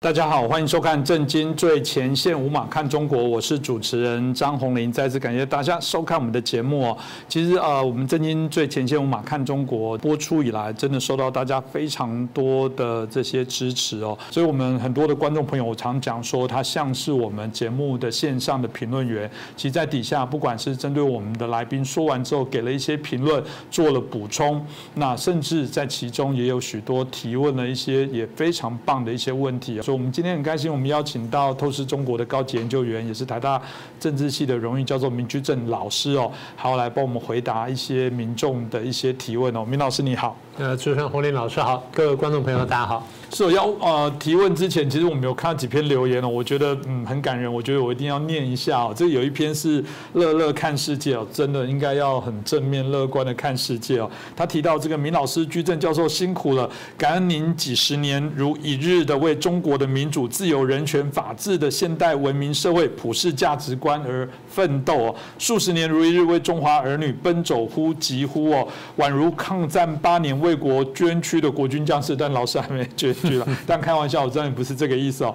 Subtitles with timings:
[0.00, 4.92] 大家好，欢迎收看《震惊最前线》，五马看中国，我是主持人张宏林。
[4.92, 6.96] 再次感谢大家收看我们的节目哦。
[7.28, 14.16] 其实呃，我们《震惊最前线》五马看中国播出以来，真的受到大家非常多的这些支持哦。
[14.30, 19.28] 所以我们很多的观众朋友，我常讲说，他像是我们节目的线上的评论员。
[19.56, 29.80] 其实，在底下不管是针对我们的来宾说完之后，给了一些评论，做了补充，那甚至在其中也有许多提问了一些也非常棒的一些问题。
[29.92, 33.60] 我们今天很开心，我们邀请到透视中国的高级研究员，也是台大
[33.98, 39.64] 政治系的荣誉教授明居正老师哦，还要来帮我们回答一些民众的一些提问哦。
[39.64, 43.06] 明老师你好，呃，主持人洪林老师好，各位观众朋友大家好。
[43.30, 48.92] 是要呃提问之前，其实我们有看到几篇留言哦，我觉得嗯很感人，我觉得我一定要念一下哦。
[48.96, 54.10] 这有一篇是乐乐看世界哦，真的应该要很正面乐观的看世界哦。
[54.34, 68.66] 他提到这个明老师居正教授辛苦了，感恩您几十年如一日的为中国的民主、自由、人权、法治的现代文明社会普世价值观而奋斗哦，数十年如一日为中华儿女奔走呼疾呼哦，
[68.96, 72.16] 宛如抗战八年为国捐躯的国军将士。
[72.16, 73.14] 但老师还没捐。
[73.20, 75.34] 去了，但开玩笑，我真的不是这个意思哦。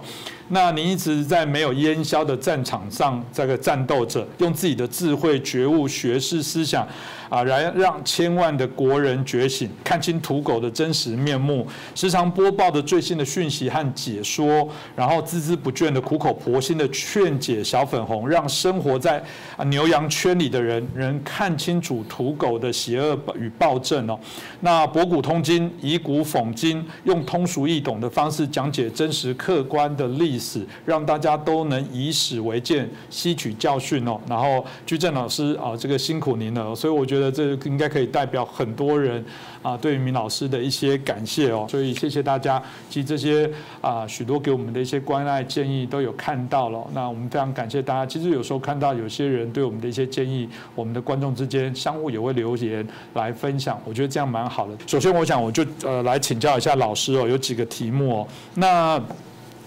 [0.49, 6.85] 那你一直在没有烟消的战场上这个战斗着，用自己的智慧、觉悟、学识、思想
[7.29, 11.65] 啊，来让千万的国人觉醒，看清土狗的真实面目。
[11.95, 19.23] 时常播报的最新的讯息和解说，然后孜孜不倦的苦口婆心的劝解小粉红，让生活在
[19.55, 24.19] 啊牛羊圈里的人能看清楚土狗的邪恶与暴政哦。
[24.59, 30.32] 那博古通今，以古讽今，用通俗易懂的方式讲解真实客观的历。
[30.33, 34.19] 历史让大家都能以史为鉴，吸取教训哦。
[34.27, 36.73] 然后居正老师啊，这个辛苦您了。
[36.73, 39.23] 所以我觉得这应该可以代表很多人
[39.61, 41.67] 啊，对于明老师的一些感谢哦。
[41.69, 43.47] 所以谢谢大家，其实这些
[43.79, 46.83] 啊许多给我们的一些关爱建议都有看到了。
[46.93, 48.03] 那我们非常感谢大家。
[48.05, 54.75] 其实有时候看到有些人对我们的一些建议，我们的观众之间相互也会留言来分享，我觉得这样蛮好的。
[54.87, 58.27] 首先，我想我就呃来请教一下老师哦，有几个题目哦。
[58.55, 59.01] 那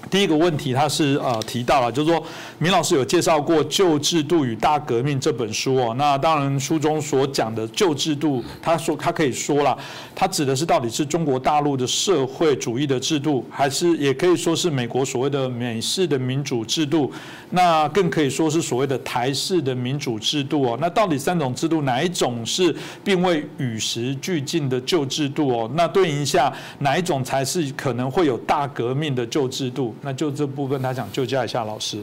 [0.09, 2.22] 第一个问题，他是呃提到了，就是说，
[2.59, 5.94] 明老师有介绍过《旧制度与大革命》这本书哦。
[5.99, 9.77] 那当然，书中所讲的旧制度，他说他可以说了，
[10.15, 17.11] 他指的是到底是中国大陆的社会主义的制度，还是也可以说是美国所谓的美式的民主制度？
[17.50, 20.78] 那更可以说是所谓的台式的民主制度哦。
[20.81, 25.71] 那到底三种制度哪一种是并未与时俱进的旧制度哦？
[25.75, 29.94] 那对应一下，哪一种才是可能会有大革命的旧制度？
[30.01, 32.03] 那就这部分，他想救驾一下老师。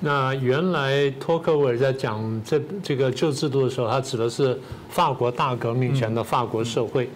[0.00, 4.58] 那原来托克维尔在讲这这个旧制度的时候，他指的是
[4.88, 7.10] 法国大革命前的法国社会。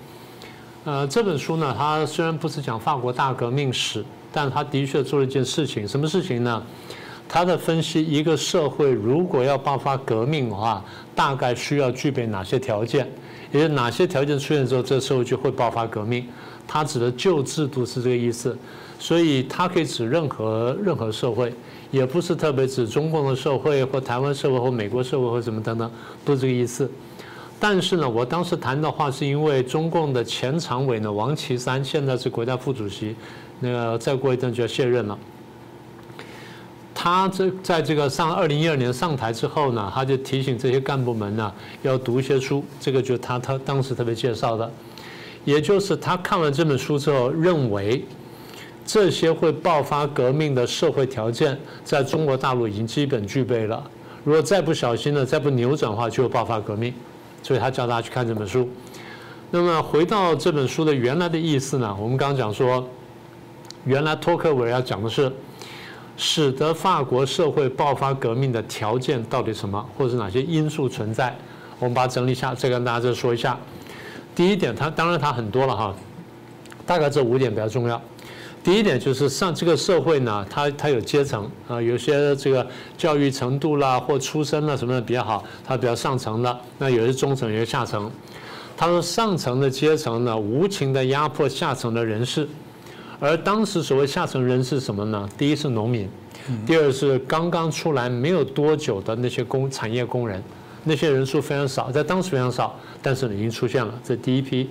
[0.85, 6.63] 呃，这本书呢，他虽然不是讲法国大革命史，但他的确做了一件事情，什么事情呢？
[7.27, 10.85] 他的分析一个社会如果要爆发革命的话，
[11.15, 13.11] 大概需要具备哪些条件，
[13.51, 16.29] 也就哪些条件出现之后，这个社会就会爆发革命。
[16.69, 18.57] 他指的旧制度是这个意思。
[19.05, 21.53] 所以它可以指任何任何社会，
[21.91, 25.91] 也不是特别指中共的社会或台湾社会或美国社会或什么等等，
[26.25, 26.91] 不是这个意思。
[27.61, 33.15] 但是呢，我当时谈的话是因为中共的前常委呢王岐山现在是国家副主席，
[33.61, 35.19] 那个再过一阵就要卸任了。
[36.95, 44.73] 他这在这个上二零一二年上台之后呢，他就提醒这些干部们呢要读一些书，这个就他他当时特别介绍的，
[45.45, 48.03] 也就是他看完这本书之后认为。
[48.85, 53.83] 这些会爆发革命的社会条件，在中国大陆已经基本具备了。
[54.23, 56.93] 如果再不小心呢，再不扭转的话，就会爆发革命。
[57.43, 58.67] 所以他叫大家去看这本书。
[59.51, 61.95] 那么回到这本书的原来的意思呢？
[62.01, 62.89] 我们刚刚讲说，
[63.85, 65.31] 原来托克维尔要讲的是，
[66.17, 71.37] 使得法国社会爆发革命的条件到底什么，或者是哪些因素存在？
[71.79, 73.59] 我们把它整理一下，再跟大家再说一下。
[74.35, 75.95] 第一点，它当然它很多了哈，
[76.87, 78.01] 大概这五点比较重要。
[78.65, 82.67] 第一点就是上这个社会呢，它它有阶层啊，有些这个
[82.97, 88.11] 教育程度啦或出身啦什么的比较好，它比较上层的，那有些中层，有些下层。
[88.75, 92.49] 他说上层的阶层呢，无情的压迫下层的人士，
[93.21, 95.29] 而当时所谓下层人士什么呢？
[95.37, 96.09] 第一是农民，
[96.67, 100.43] 第二是刚刚出来没有多久的那些工产业工人，
[100.85, 104.71] 那些人数非常少，在当时非常少，但是已经出现了，这第一批。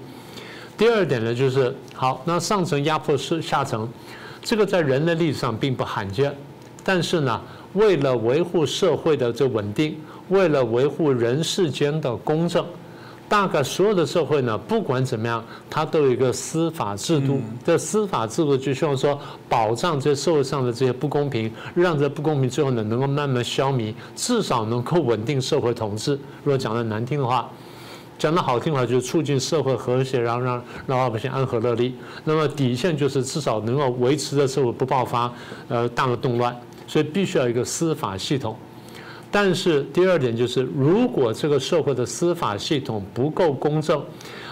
[0.84, 3.88] 第二点呢，就是好，那上层压迫是下层，
[4.42, 6.36] 这个在人类历史上并不罕见，
[6.84, 7.42] 但是呢，
[7.72, 9.98] 为了维护社会的这稳定，
[10.28, 12.66] 为了维护人世间的公正，
[13.30, 17.40] 大概所有的社会呢，不管怎么样，它都有一个司法制度。
[17.64, 26.12] 这司法制度就希望说，保障这社会上的这些不公平，让这不公平最后呢能够慢慢消弭，至少能够稳定社会统治。
[26.44, 27.50] 如果讲的难听的话，
[28.18, 31.96] 讲的好听的话，就是促进社会和谐，然后让让老百姓安和乐利。
[32.24, 35.34] 那么底线就是至少能够维持着社会不爆发
[35.68, 36.56] 呃大的动乱，
[36.88, 38.56] 所以必须要一个司法系统。
[39.30, 44.00] 但是第二点就是，如果这个社会的司法系统不够公正，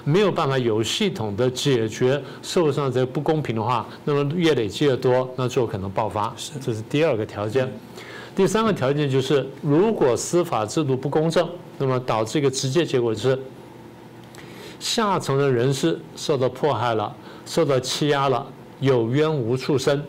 [0.04, 6.34] 没有办法有系统的解决社会上这不公平的话，那么越累积越多，那最后可能爆发。
[6.60, 7.72] 这是第二个条件。
[8.36, 11.48] 第三个条件就是，如果司法制度不公正，
[11.78, 13.38] 那么导致一个直接结果是，
[14.80, 17.14] 下层的人士受到迫害了，
[17.46, 18.46] 受到欺压了，
[18.80, 20.02] 有冤无处伸，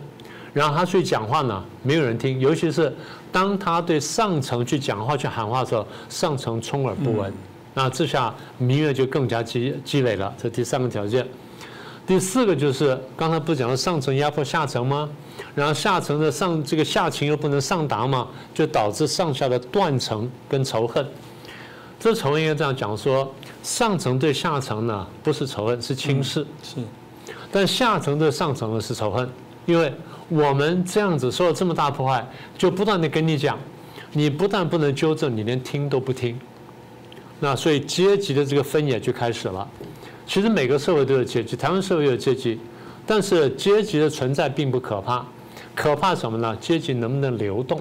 [0.53, 2.93] 然后他去讲话呢，没有人听，尤其是。
[3.31, 7.33] 当他对上层去讲话、去喊话的时候，上层充耳不闻，
[7.73, 10.31] 那这下民怨就更加积积累了。
[10.37, 11.27] 这第三个条件。
[12.05, 15.09] 第四个就是刚才不是讲了上层压迫下层吗？
[15.55, 21.05] 然后下层的上这个下情又不能上达嘛，就导致上下的断层跟仇恨。
[21.99, 26.75] 这仇恨应该这样讲说：上层对下层呢不是仇恨，是轻视；是，
[27.51, 29.29] 但下层对上层呢是仇恨，
[29.65, 29.93] 因为。
[30.29, 32.25] 我们这样子受了这么大破坏，
[32.57, 33.59] 就不断的跟你讲，
[34.13, 36.39] 你不但不能纠正，你连听都不听。
[37.41, 39.67] 那所以阶级的这个分野就开始了。
[40.25, 42.59] 其实每个社会都有阶级，台湾社会有阶级，
[43.05, 45.25] 但是阶级的存在并不可怕，
[45.75, 46.55] 可怕什么呢？
[46.59, 47.79] 阶级能不能流动？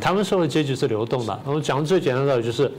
[0.00, 1.40] 台湾社会阶级是流动的。
[1.44, 2.70] 我们讲最简单的道理就是，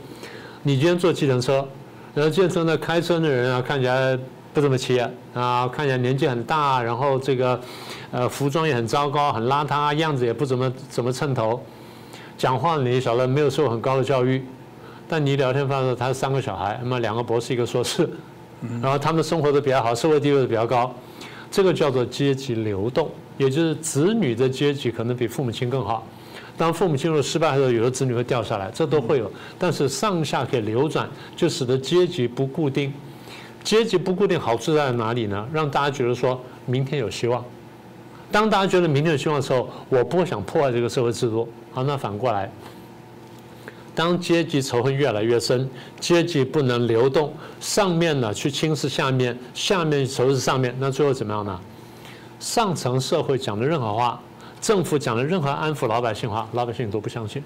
[0.63, 1.65] 你今天坐计程车，
[2.13, 4.17] 然后计程车呢开车的人啊看起来
[4.53, 7.59] 不怎么起眼啊，看起来年纪很大，然后这个。
[8.11, 11.63] 呃，服装也很糟糕，很邋遢，样子也不怎么怎么称头，
[12.35, 14.43] 讲话你晓得没有受很高的教育，
[15.07, 18.09] 但你聊天发现他三个小孩，那么两个博士一个硕士，
[18.81, 20.94] 然后他们生活的比较好，社会地位都比较高，
[21.50, 26.06] 这个叫做阶级流动，也就是子女的阶级可能比父母亲更好，
[26.57, 32.94] 当父母亲入失败的时候，有的子女会掉下来，这都会有，但是上下可以流转，就使得阶级不固定，
[33.63, 35.47] 阶级不固定好处在哪里呢？
[35.53, 37.44] 让大家觉得说明天有希望。
[38.31, 41.47] 当大家觉得明天有希望的时候，我不会想破坏这个社会制度。
[41.71, 42.51] 好，那反过来，
[43.99, 45.69] 当阶级仇恨越来越深，
[45.99, 51.59] 阶级不能流动，上面呢去轻视下面，下面仇视上面，那最后怎么样呢？
[52.39, 54.17] 上层社会讲的任何话，
[54.61, 57.43] 政府讲的任何安抚老百姓话，老百姓都不相信。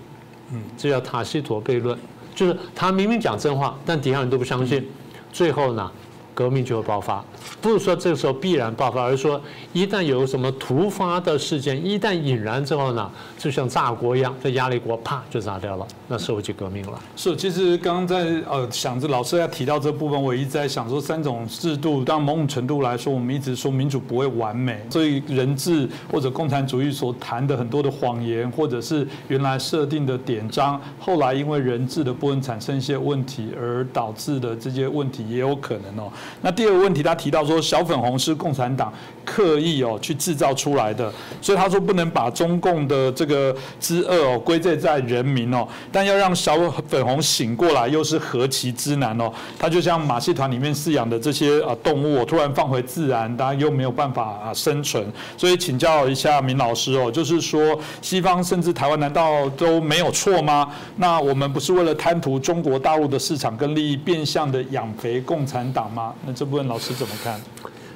[0.51, 1.97] 嗯，这叫塔西佗悖论，
[2.35, 4.88] 就是他明明讲真话，但底下人都不相信，
[5.31, 5.91] 最后呢？
[6.33, 7.24] 革命就会爆发，
[7.62, 9.39] 不是说这个时候必然爆发，而是说
[9.71, 17.00] 一旦有什么突发的事件，一旦引燃之后呢，就像炸锅一样，这压力锅啪就炸掉了，那社会就革命了。
[17.15, 36.12] 是，其实刚刚在呃想着老师要提到这部分，我一直在想说三种制度，当某种程度来说，我们一直说民主不会完美，所以人治或者共产主义所谈的很多的谎言，或者是原来设定的典章，后来因为人治的部分产生一些问题，而导致的这些问题也有可能哦。
[36.42, 38.92] 那第二个问题，他提到说小粉红是共产党
[39.24, 41.12] 刻意哦去制造出来的，
[41.42, 49.32] 所以他说不能把中共的这个之恶哦归罪在人民哦，但要让小粉红醒过来又是何其之难哦。
[49.58, 55.06] 他就像马戏团里面饲养的这些啊动物，突然放回自然，大家又没有办法啊生存。
[55.38, 60.70] 所以请教一下明老师哦，就是说西方甚至台湾难道都没有错吗？
[60.98, 66.12] 那我们不是为了贪图中国大陆的市场跟利益，变相的养肥共产党吗？
[66.25, 67.39] 那这部分老师怎么看？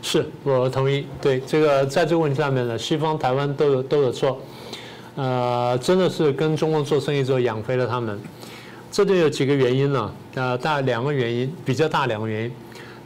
[0.01, 1.05] 是我同意。
[1.21, 4.39] 对这个，在这个问题上面呢，西方、台湾都有都有错。
[5.15, 8.19] 呃，真的是跟中国做生意之后养肥了他们。
[8.91, 10.11] 这就有几个原因呢？
[10.35, 12.51] 呃，大两个原因，比较大两个原因。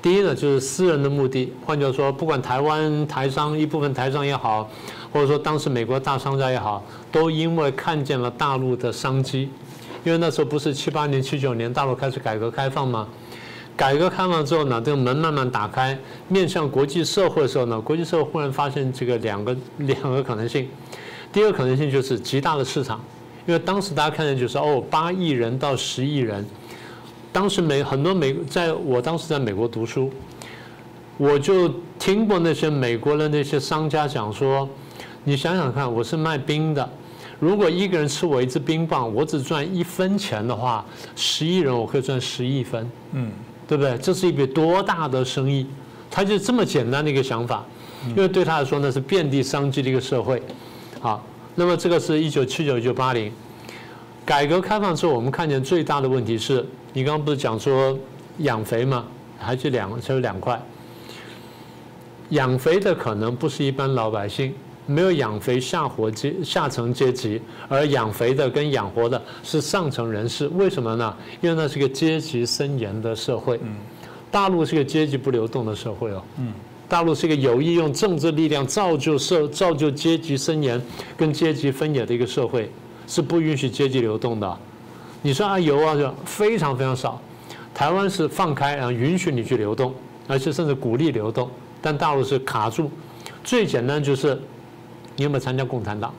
[0.01, 1.53] 第一呢，就是私人的目的。
[1.65, 4.69] 换句话说，不管台湾台商一部分台商也好，
[5.13, 9.49] 或者说当时美国大商家也好，都因为看见了大陆的商机。
[10.03, 13.07] 因为那时候不是七八年、七九年大陆开始改革开放吗？
[13.81, 15.97] 改革开放之后呢，这个门慢慢打开，
[16.27, 20.69] 面向国际社会的时候呢，国际社会忽然发现这个两个 两个可能性。
[21.33, 23.03] 第一个可能性就是极大的市场，
[23.47, 26.45] 因为当时大家看见就是哦，八亿人到十亿人，
[27.33, 30.11] 当时美很多美，在我当时在美国读书，
[31.17, 34.69] 我就听过那些美国的那些商家讲说，
[35.23, 36.87] 你想想看，我是卖冰的，
[37.39, 40.85] 如果一个人吃我一支冰棒，我只赚一分钱的话，
[41.15, 43.31] 十亿人我可以赚十亿分，嗯。
[43.71, 43.97] 对不对？
[43.99, 45.65] 这是一笔多大的生意？
[46.09, 47.63] 他就这么简单的一个想法，
[48.09, 50.43] 因为对他来说呢是遍地商机的一个社会。
[50.99, 51.25] 好，
[51.55, 53.31] 那么这个是一九七九一九八零，
[54.25, 57.97] 改革开放之后，我们看见最大的问题是，你刚刚不是讲说
[58.39, 59.05] 养肥吗，
[59.39, 60.61] 还是两只有两块。
[62.31, 64.53] 养肥的可能不是一般老百姓，
[64.85, 70.47] 没有养肥下活阶下层阶级，而养肥的跟养活的是上层人士。
[70.49, 71.15] 为什么呢？
[71.41, 73.59] 因为那是个阶级森严的社会。
[73.63, 73.75] 嗯，
[74.29, 76.23] 大陆是个阶级不流动的社会哦。
[76.39, 76.53] 嗯，
[76.89, 80.81] 大陆是一个有意用政治力量造就社造就阶级森严
[81.15, 82.69] 跟阶级分野的一个社会，
[83.07, 84.57] 是不允许阶级流动的。
[85.21, 87.21] 你说啊有啊，就非常非常少。
[87.73, 89.93] 台湾是放开啊，允许你去流动，
[90.27, 91.49] 而且甚至鼓励流动。
[91.81, 92.91] 但大陆是卡住，
[93.43, 94.39] 最简单就是
[95.15, 96.13] 你有没有参加共产党？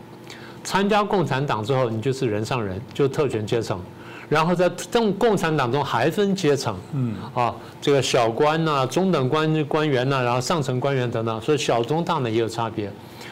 [0.64, 3.80] 参加共产党之后，你就是人上人，就特权阶层。
[4.28, 12.90] 然后在共共产党中还分阶层，嗯啊，这个小官呐、中等官官员呐，然后上层官员等等，所以小中大呢也有差别。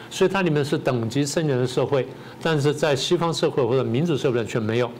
[0.09, 2.05] 所以它里面是等级森严的社会，
[2.41, 4.91] 但是在西方社会或者民主社会却没有。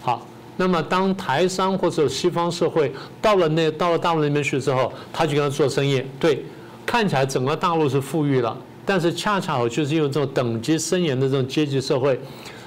[0.00, 0.24] 好，
[0.56, 6.44] 那么当台商或者西方社会到了那到了大陆那边去之后，他就跟他做生意，对。
[6.84, 12.18] 看起来整个大陆是富裕了，但是恰恰好就是因为这种等级森严的这种阶级社会，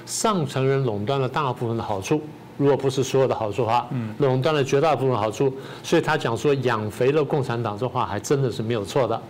[0.06, 2.20] 上层人垄断了大部分的好处，
[2.56, 9.20] 如果不是所有的好处的话，垄断了绝大部分好处，所以他讲说养肥了共产党这话还真的是没有错的。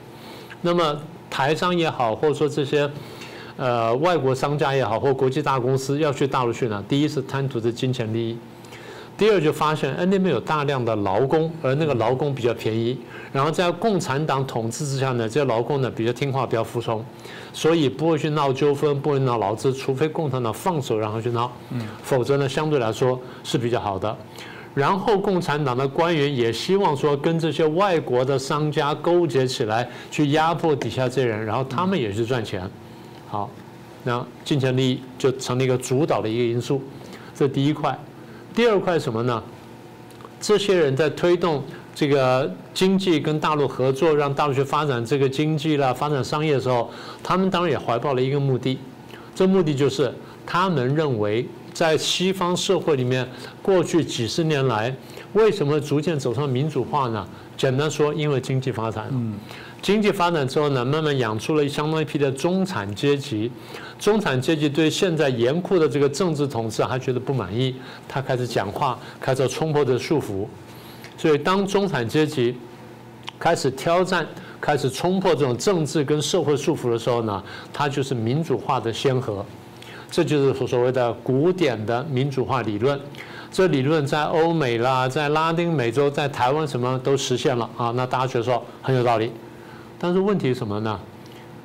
[0.63, 0.97] 那么
[1.29, 2.89] 台商也好，或者说这些
[3.57, 8.39] 呃外国商家也好，或国际大公司要去大陆去呢，第一是贪图的金钱利益。
[9.19, 12.99] 第二就发现，哎，那边有大量的劳工，而那个劳工比较便宜。
[13.33, 17.05] 然后在共产党统治之下呢，这些劳工呢比较听话，比较服从，
[17.53, 21.51] 所以不会去闹纠纷，不会闹劳资，除非共产党放手让他去闹，
[22.03, 24.15] 否则呢相对来说是比较好的。
[24.75, 32.69] 然后共产党的官员也希望说跟这些外国的商家勾结起来，去压迫底下这些人，然后他们也去赚钱。
[33.29, 33.49] 好，
[34.05, 36.83] 那金钱利益就成了一个主导的一个因素，
[37.35, 37.99] 这第一块。
[38.57, 39.43] 第二块什么呢？
[40.41, 41.63] 这些人在推动
[41.95, 46.91] 这个经济跟大陆合作，让大陆去发展这个经济啦，发展商业的时候，
[47.23, 48.79] 他们当然也怀抱了一个目的，
[49.35, 50.11] 这目的就是
[50.47, 53.29] 他们认为在西方社会里面，
[53.61, 54.95] 过去几十年来
[55.35, 57.29] 为什么逐渐走上民主化呢？
[57.59, 59.07] 简单说，因为经济发展。
[59.11, 59.35] 嗯。
[59.83, 63.51] 经济发展之后呢，慢慢养出了相当一批的中产阶级。
[63.99, 67.75] 中产阶级对现在严酷的这个政治统治还觉得不满意，
[68.09, 70.47] 他开始讲话，开始冲破这束缚。
[71.17, 72.55] 所以，当中产阶级
[73.39, 74.27] 开始挑战、
[74.61, 77.43] 开始冲破这种政治跟社会束缚的时候呢，
[77.73, 79.45] 它就是民主化的先河。
[80.11, 83.01] 这就是所所谓的古典的民主化理论。
[83.51, 87.91] 这理论在欧美啦，在拉丁美洲，在台湾什么都实现了啊。
[87.97, 89.33] 那大家觉得说很有道理。
[89.99, 90.99] 但是问题是什么呢？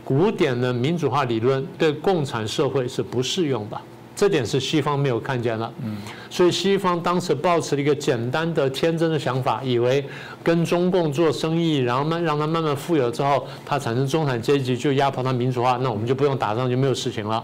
[0.03, 3.79] 古典的民主化理论对共产社会是不适用的，
[4.15, 5.73] 这点是西方没有看见的。
[5.83, 5.95] 嗯，
[6.29, 10.03] 所以西方当时抱持了一个简单的、天真的想法，以为
[10.43, 17.43] 跟中共做生意，然后慢让他慢慢富有之后，他产生中产阶级就压迫他民主化，那我们就不用打仗，就没有事情了。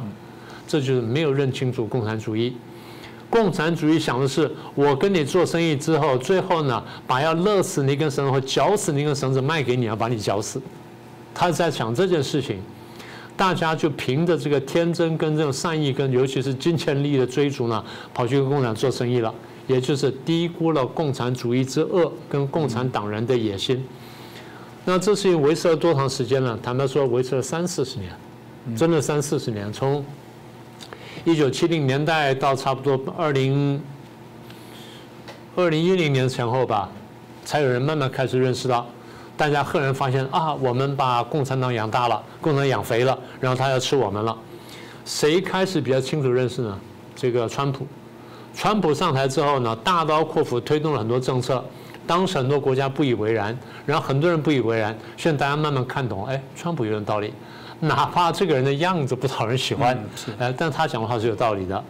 [0.68, 2.58] 这就是没有认清楚共产主义。
[3.30, 10.62] 共产主义想的是，我跟你做生意之后，最后呢，把要勒死你一根绳子或绞死你一根绳子卖给你，要把你绞死。
[11.36, 12.60] 他在想这件事情，
[13.36, 19.34] 大家就凭着这个天真跟这种善意，跟尤其是金钱利益的追逐呢，跑去跟共产党做生意了，
[19.68, 23.86] 也就是低估了共产主义之恶跟共产党人的野心。
[24.86, 26.58] 那这事情维持了多长时间呢？
[26.64, 28.10] 坦白说，维持了三四十年，
[28.76, 30.04] 真的三四十年，从。
[31.28, 33.82] 一九七零年代到差不多二零
[35.58, 36.90] 二零一零年前后吧，
[37.44, 38.88] 才有人慢慢开始认识到，
[39.36, 44.38] 大家赫然发现啊，我们把共产党养大了，共产党养肥了，然后他要吃我们了。
[45.04, 46.80] 谁开始比较清楚认识呢？
[47.14, 47.86] 这个川普，
[48.56, 51.62] 川普上台之后呢，大刀阔斧推动了很多政策，
[52.08, 53.54] 当时很多国家不以为然，
[53.86, 57.34] 然后很多人不以为然，现在大家慢慢看懂，哎，川普有点道理。
[57.82, 59.98] 哪怕这个人的样子不讨人喜欢，
[60.40, 61.84] 哎，但他讲的话是有道理的。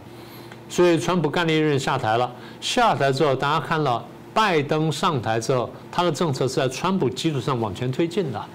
[0.70, 2.30] 所以，川普干了一任下台了。
[2.60, 8.46] 下台之后，大家看到拜登上台之后，他的政策是在川普基础上往前推进的。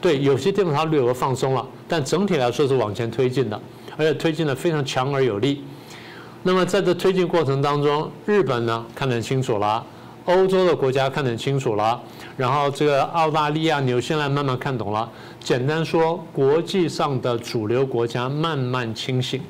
[0.00, 3.60] 对，有些地方他略微放松了，但整体来说是往前推进的，
[3.96, 5.64] 而且推进的非常强而有力。
[6.44, 9.84] 那么，在这推进过程当中，日本呢看得很清楚了，
[10.26, 12.00] 欧洲的国家看得很清楚了，
[12.36, 15.10] 然后这个澳大利亚、纽西兰慢慢看懂了。
[15.40, 19.40] 简单说，国际上的主流国家慢慢清醒，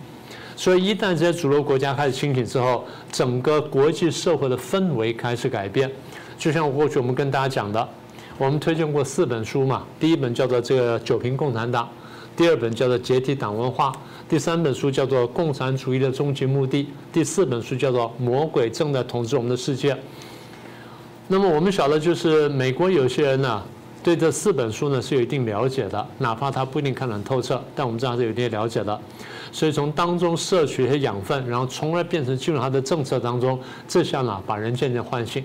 [0.57, 5.91] 所以一旦这些主流国家开始清醒之后，整个国际社会的氛围开始改变。
[6.39, 7.87] 就像过去我们跟大家讲的，
[8.39, 11.85] 我们推荐过四本书嘛，第一本叫做《这个九瓶共产党》，
[12.35, 13.91] 第二本叫做《解体党文化》，
[14.29, 19.93] 第三本书叫做《共产主义的终极目的》，第四本书叫做《魔鬼正在统治我们的世界》。
[21.29, 23.63] 那么我们晓得，就是美国有些人呢，
[24.03, 28.99] 对这四本书呢是有一定了解的，哪怕他不一定看得很透彻，但我们这样是有一定了解的。
[29.53, 35.45] 所以从当中摄取一些养分，然后从而变成进入他的政策当中，这下呢把人渐渐唤醒。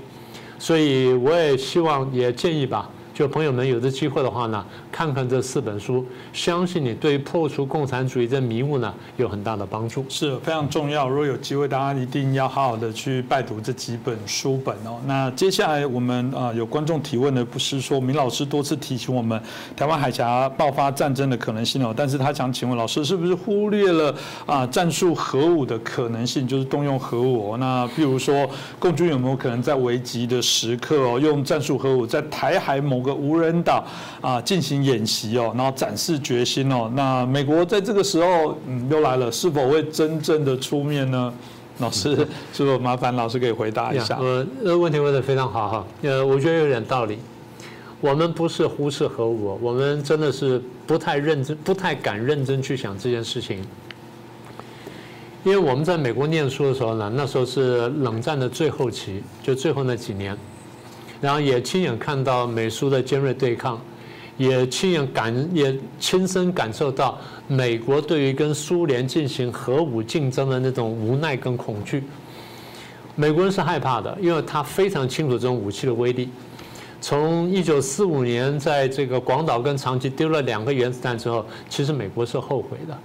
[0.57, 2.89] 所以我也希望也建议吧。
[3.13, 11.09] 就朋友们有这机会的话呢，看看这四本书，相信你对破除共产主义这迷雾呢有很大的帮助，是非常重要。
[11.09, 14.97] 如果有机会，大家一定要好好的去拜读这几本书本哦。
[15.05, 19.37] 那接下来我们啊有观众提问的，不是说明老师多次提醒我们
[19.75, 27.51] 台湾海峡爆发战争的可能性哦，但是他想请问老师，是不是忽略了啊战术核武的可能性，就是动用核武？
[27.51, 27.57] 哦？
[27.57, 28.49] 那譬如说，
[28.79, 33.85] 共军有没有可能在危急的时刻哦，用战术核武在台海某个无人岛
[34.21, 36.91] 啊进行演习哦，然后展示决心哦。
[36.95, 41.33] 那美国在这个时候嗯又来了，是否会真正的出面呢？
[41.79, 42.15] 老师，
[42.53, 44.17] 是否麻烦老师可以回答一下？
[44.17, 45.85] 呃，这个问题问的非常好哈。
[46.03, 47.19] 呃，我觉得有点道理。
[47.99, 53.61] 我们不是忽视核武，我们真的是不太认真，不太敢认真去想这件事情。
[55.43, 60.37] 因为我们在美国念书的时候呢，那时候是冷战的最后期，就最后那几年。
[61.19, 63.81] 然后也亲眼看到美苏的尖锐对抗，
[64.37, 72.03] 也亲眼感也亲身感受到美国对于跟苏联进行核武竞争的那种无奈跟恐惧。
[73.15, 76.29] 美国人是害怕的，因为他非常清楚这种武器的威力。
[76.99, 82.97] 从一九四五年在这个广岛跟长崎丢了两个原子弹之后，其实美国是后悔的，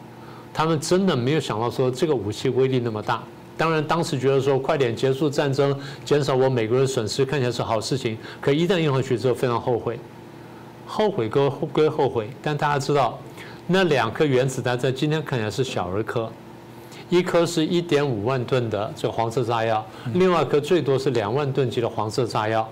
[0.54, 3.22] 他们真的没有想到说这个武器威力那么大。
[3.56, 8.16] 当然，当时觉得说快点结束战争，减少我美国人损失，看起来是好事情。
[8.40, 9.98] 可一旦用上去之后，非常后悔。
[10.92, 13.16] 后悔归归后悔，但大家知道，
[13.68, 16.28] 那两颗原子弹在今天看起来是小儿科，
[17.08, 22.68] 一颗是一点五万吨的这黄色炸药，另外一颗最多是两万吨级的黄色炸药。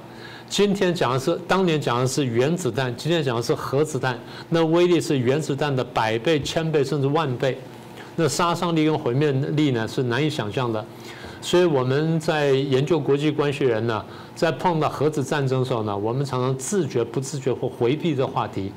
[0.48, 7.56] 今天讲的是，当年讲的是原子弹，今天讲的是核子弹，那威力是原子弹的百倍、千倍甚至万倍。
[8.16, 10.84] 那杀伤力跟毁灭力呢是难以想象的，
[11.40, 14.04] 所以我们在研究国际关系人呢，
[14.38, 18.72] 在碰到核子战争的时候呢，我们常常自觉不自觉或回避这话题。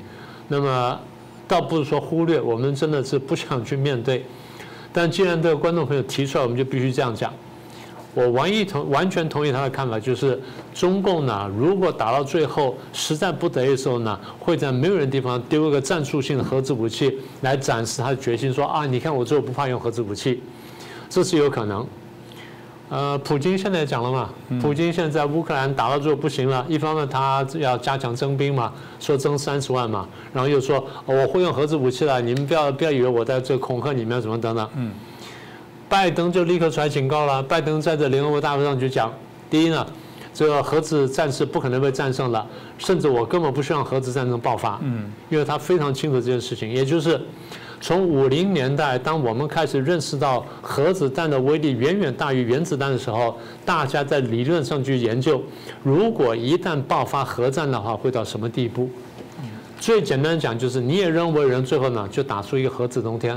[0.48, 0.98] 那么
[1.46, 4.24] 倒不是说忽略，我们真的是不想去面对。
[4.92, 7.32] 但既然这个观众朋友提出来，我们就必须这样讲。
[8.12, 10.42] 我完一同完全同意他的看法，就是
[10.74, 20.42] 中共呢，如果打到最后实在不得已的时候呢，会在没有人地方丢一个战术性的核子武器来展示他的决心，说啊，你看我最后不怕用核子武器，
[21.08, 21.86] 这是有可能。
[22.92, 24.28] 呃，普京现在讲了嘛，
[24.60, 34.68] 普京现在乌克兰打到最后不行了，一方面他要加强征兵嘛，说征三十万嘛，然后又说我会用核子武器了，你们不要不要以为我在这恐吓你们什么等等。
[34.76, 34.92] 嗯。
[35.88, 37.42] 拜登就立刻出来警告了。
[37.42, 39.10] 拜登在这联合国大会上就讲：
[39.48, 39.86] 第一呢，
[40.34, 44.78] 这个核子战士不可能被战胜的，甚至我根本不希望核子战争爆发。
[44.82, 47.18] 嗯，因为他非常清楚这件事情，也就是
[47.82, 55.42] 从五零年代，当我们开始认识到核子弹的威力远远大于原子弹的时候，大家在理论上去研究，
[55.82, 58.88] 如果一旦爆发核战的话，会到什么地步？
[59.80, 63.36] 最简单讲就是，你也认为人最后呢就打出一个核子冬天。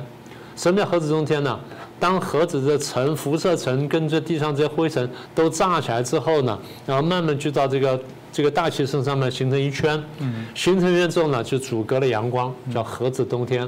[0.56, 1.60] 什么叫核子冬天呢？
[2.00, 8.00] 当核子的层、辐射层跟这地上这些灰尘都炸起来之后呢，然后慢慢就到这个
[8.32, 10.02] 这个大气层上面形成一圈，
[10.54, 13.68] 形成一圈之后呢，就阻隔了阳光，叫核子冬天。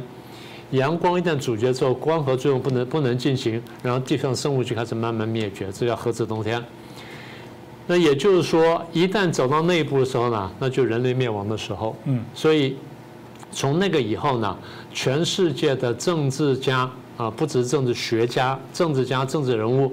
[0.71, 6.63] 阳光一旦阻绝之后，光合作用不能不能进行，然后地上生物就开始慢慢灭绝，这叫核子冬天。
[7.85, 11.95] 那也就是说，一旦走到那一步的时候呢，那就人类灭亡的时候。
[12.05, 12.75] 嗯，所以
[13.51, 14.57] 从那个以后呢，
[14.93, 16.89] 全世界的政治家。
[17.17, 19.91] 啊，不只是政治学家、政治家、政治人物，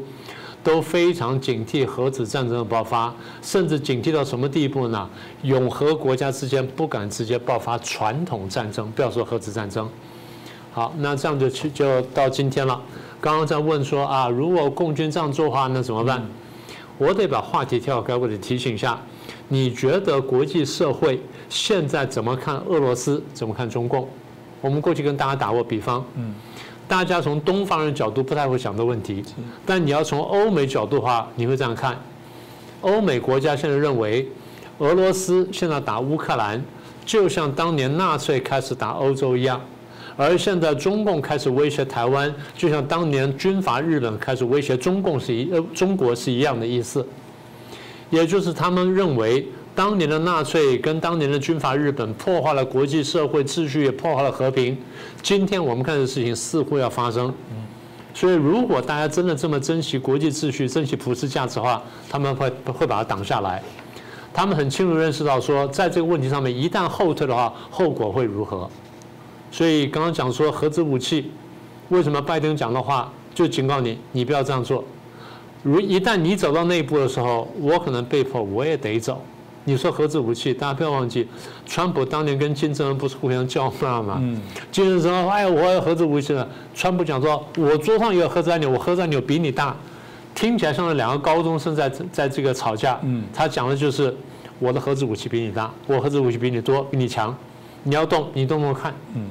[0.62, 3.10] 都非常警惕核子战争的爆发，
[3.40, 5.08] 甚至警惕到什么地步呢？
[5.40, 9.88] 永和国家之间不敢直接爆发传统战争，不要说核子战争。
[10.74, 12.82] 好，那这样就去就到今天了。
[13.20, 16.20] 刚刚在问说啊，如果共军这样做的话，那怎么办？
[16.98, 18.98] 我得把话题跳开，我得提醒一下，
[19.46, 23.22] 你觉得国际社会现在怎么看俄罗斯？
[23.32, 24.08] 怎么看中共？
[24.60, 26.34] 我们过去跟大家打过比方，嗯。
[26.88, 29.24] 大家从东方人角度不太会想的问题，
[29.64, 31.96] 但你要从欧美角度的话，你会这样看：
[32.80, 34.28] 欧美国家现在认为，
[34.78, 36.60] 俄罗斯现在打乌克兰，
[37.06, 39.58] 就像当年纳粹开始打欧洲一样；
[40.16, 47.06] 而现在中共开始威胁台湾，就像当年军阀日本开始威胁中共是一呃中国是一样的意思。
[48.10, 49.46] 也就是他们认为。
[49.76, 54.78] 当年的纳粹跟当年的军阀日本破坏了国际社会秩序，也破坏了和平。
[55.20, 57.34] 今天我们看的事情似乎要发生，
[58.14, 63.60] 所以如果大家真的这么珍惜国际秩序、珍惜普世价值的话，他们会会把它挡下来。
[64.32, 68.70] 他们很清楚认识到说，在这个问题上面，一旦后退的话，后果会如何。
[69.54, 71.30] 所以刚刚讲说核子武器，
[71.90, 74.82] 为什么拜登讲的话就警告你，你不要这样做。
[75.62, 79.22] 如一旦你走到那一步的时候，我可能被迫我也得走。
[79.62, 81.28] 你说核子武器，大家不要忘记，
[81.66, 84.18] 川普当年跟金正恩不是互相叫骂吗？
[84.20, 84.42] 嗯。
[84.72, 89.76] 金正恩说：“哎，我有核子武器了。”川普讲说：“我桌上也有核子按钮，我核子按钮比你大。”
[90.34, 92.98] 听起来像是两个高中生在在这个吵架。
[93.04, 93.22] 嗯。
[93.32, 94.12] 他讲的就是
[94.58, 97.32] 我的核子武器比你大，我核子武器比你多，比你强。
[97.84, 98.92] 你要动，你动动看。
[99.14, 99.22] 嗯。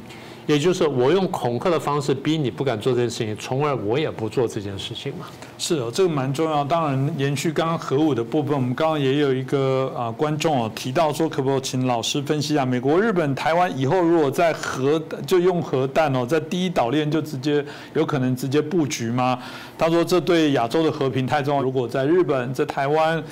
[0.45, 5.25] 也就是我用恐吓的方式逼你不敢做这件事情，从而我也不做这件事情嘛。
[5.57, 6.65] 是哦，这个蛮重要。
[6.65, 17.63] 当然，延续刚刚核武的部分，我们刚刚也有一个啊观众哦提到说，可不可以请老师分析一下，美国、日本、台湾以后如果在核就用核弹哦，在第一岛链就直接
[17.93, 19.39] 有可能直接布局吗？
[19.77, 21.63] 他说这对亚洲的和平太重要。
[21.63, 23.23] 如果在日本、在台湾。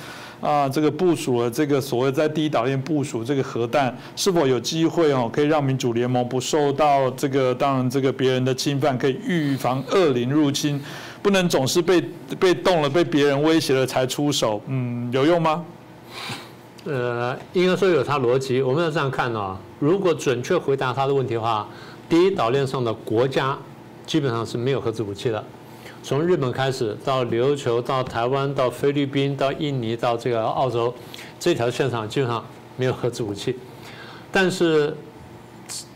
[0.42, 10.82] 啊，这个部署了这个所谓在第一岛链部署这个核弹，是否有机会哦，可以让民主联盟不受到这个当然这个别人的侵犯，可以预防恶灵入侵，
[11.22, 12.02] 不能总是被
[12.40, 15.64] 被动了，被别人威胁了才出手，嗯，有用吗？
[16.86, 18.60] 呃，应该说有它逻辑。
[18.60, 21.68] 我们要这样看啊，如果准确回答他的问题的话，
[22.08, 23.56] 第一岛链上的国家
[24.04, 25.44] 基本上是没有核子武器的。
[26.04, 30.92] 从日本开始，到琉球，到台湾，到菲律宾，到印尼，到这个澳洲，
[31.38, 32.44] 这条线上基本上
[32.76, 33.56] 没有核子武器。
[34.32, 34.96] 但是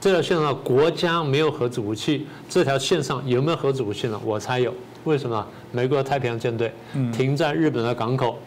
[0.00, 4.20] 这条线上国家没有核子武器，这条线上有没有核子武器呢？
[4.24, 4.72] 我猜有。
[5.02, 5.44] 为什么？
[5.72, 6.72] 美国太平洋舰队
[7.12, 8.38] 停在日本的港口，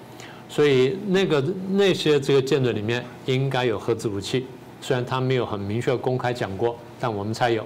[0.47, 4.45] 所以那个那些这个舰队里面应该有核子武器。
[4.79, 7.65] 虽然他没有很明确公开讲过，但我们猜有。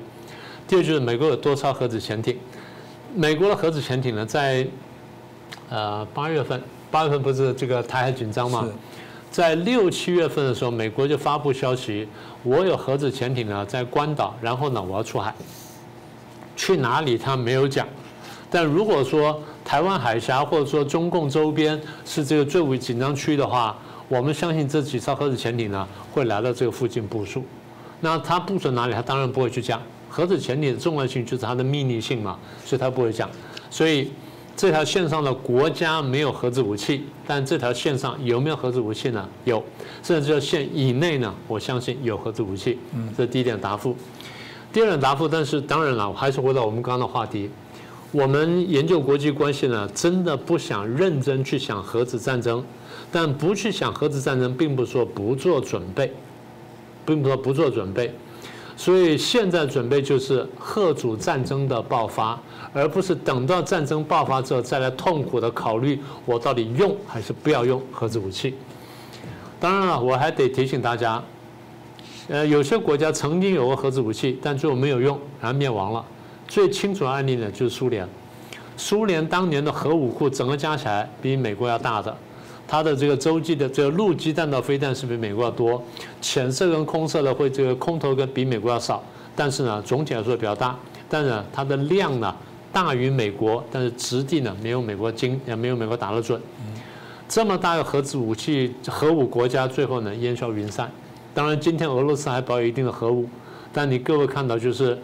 [0.67, 2.35] 第二就是美国有多艘核子潜艇。
[3.15, 4.65] 美国的核子潜艇呢，在
[5.69, 8.67] 呃八月份，八月份不是这个台海紧张吗？
[9.29, 12.07] 在六七月份的时候，美国就发布消息，
[12.41, 15.33] 我有核子潜艇呢在关岛，然后呢我要出海，
[16.55, 17.87] 去哪里他没有讲。
[18.49, 27.43] 但如果说台湾海峡或者说中共周边是这个最为紧张区域的话，我们相信这几艘核子潜艇呢会来到这个附近部署。
[27.99, 28.93] 那他部署哪里？
[28.93, 29.79] 他当然不会去讲。
[30.15, 33.27] 核子潜艇的重要性就是它的秘密性嘛，所以它不会讲。
[33.71, 34.11] 所以
[34.55, 39.27] 这条线上的国家没有核子武器，但这条线上有没有核子武器呢？
[39.43, 39.63] 有。
[40.03, 42.77] 甚至这条线以内呢，我相信有核子武器。
[42.93, 43.95] 嗯，这是第一点答复。
[44.71, 47.49] 第二点答复，但是当然了，我还是回到我们刚刚的话题。
[48.11, 52.63] 我们研究国际关系呢，真的不想认真去想核子战争，
[53.11, 56.13] 但不去想核子战争，并不是说不做准备，
[57.03, 58.13] 并不是说不做准备。
[58.83, 62.37] 所以现在准备就是核主战争的爆发，
[62.73, 68.53] 而不是等到战争爆发之后再来痛苦的考虑我到底用还是不要用核子武器。
[69.57, 71.23] 当然了，我还得提醒大家，
[72.27, 76.03] 呃，有些国家曾经有过核子武器，但最后没有用，然后灭亡了。
[76.45, 78.05] 最清楚的案例呢就是苏联，
[78.75, 82.13] 苏联当年的核武库整个加起来比美国要大的。
[82.73, 85.79] 它的这个洲际的这个陆基弹道飞弹是比美国要多，
[86.19, 89.03] 浅色跟空色的会这个空投跟比美国要少，
[89.35, 90.75] 但是呢总体来说比较大，
[91.07, 92.35] 但是它的量呢
[92.71, 96.41] 大于美国，但是质地呢没有美国精，也没有美国打得准。
[97.29, 100.91] 这么大个核子武器核武国家最后呢烟消云散。
[101.31, 103.29] 当然今天俄罗斯还保有一定的核武，
[103.71, 104.97] 但你各位看到就是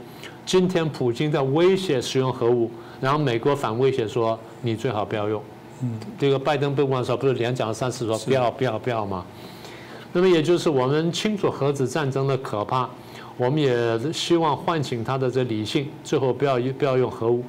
[0.44, 5.40] 今天普京在威胁使用核武，然后美国反威胁说你最好不要用。
[5.82, 9.26] 嗯，这个拜登被问的时候，不是连讲了三次说不要不要不要吗？
[10.12, 12.90] 那么也就是我们清楚核子战争的可怕，
[13.38, 17.44] 我们也希望唤醒他的这理性，最后不要不要用核武。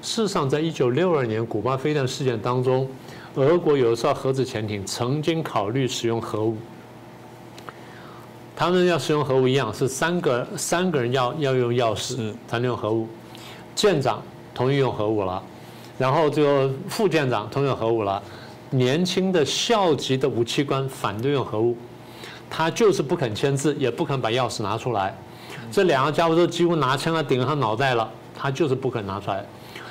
[0.00, 2.88] 事实上，在一九六二年古巴飞弹事件当中，
[3.34, 6.56] 俄国有一艘核子潜艇曾经考虑使用核武。
[8.56, 13.06] 他们要使用核武一样，是三个三个人要要用钥匙才能用核武，
[13.74, 14.22] 舰长
[14.54, 15.42] 同意用核武了。
[16.00, 18.22] 然后这个副舰长通用核武了，
[18.70, 21.76] 年轻的校级的武器官反对用核武，
[22.48, 25.14] 他就是不肯签字，也不肯把钥匙拿出来。
[25.70, 29.44] 这两个家伙都几乎拿枪要顶他脑袋了，他就是不肯拿出来。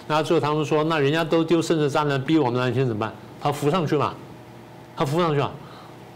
[0.08, 3.14] 那最后他们说，那人家都丢生死炸弹逼我们拿钱怎么办？
[3.40, 4.16] 他浮上去嘛，
[4.98, 5.52] 他浮上去啊。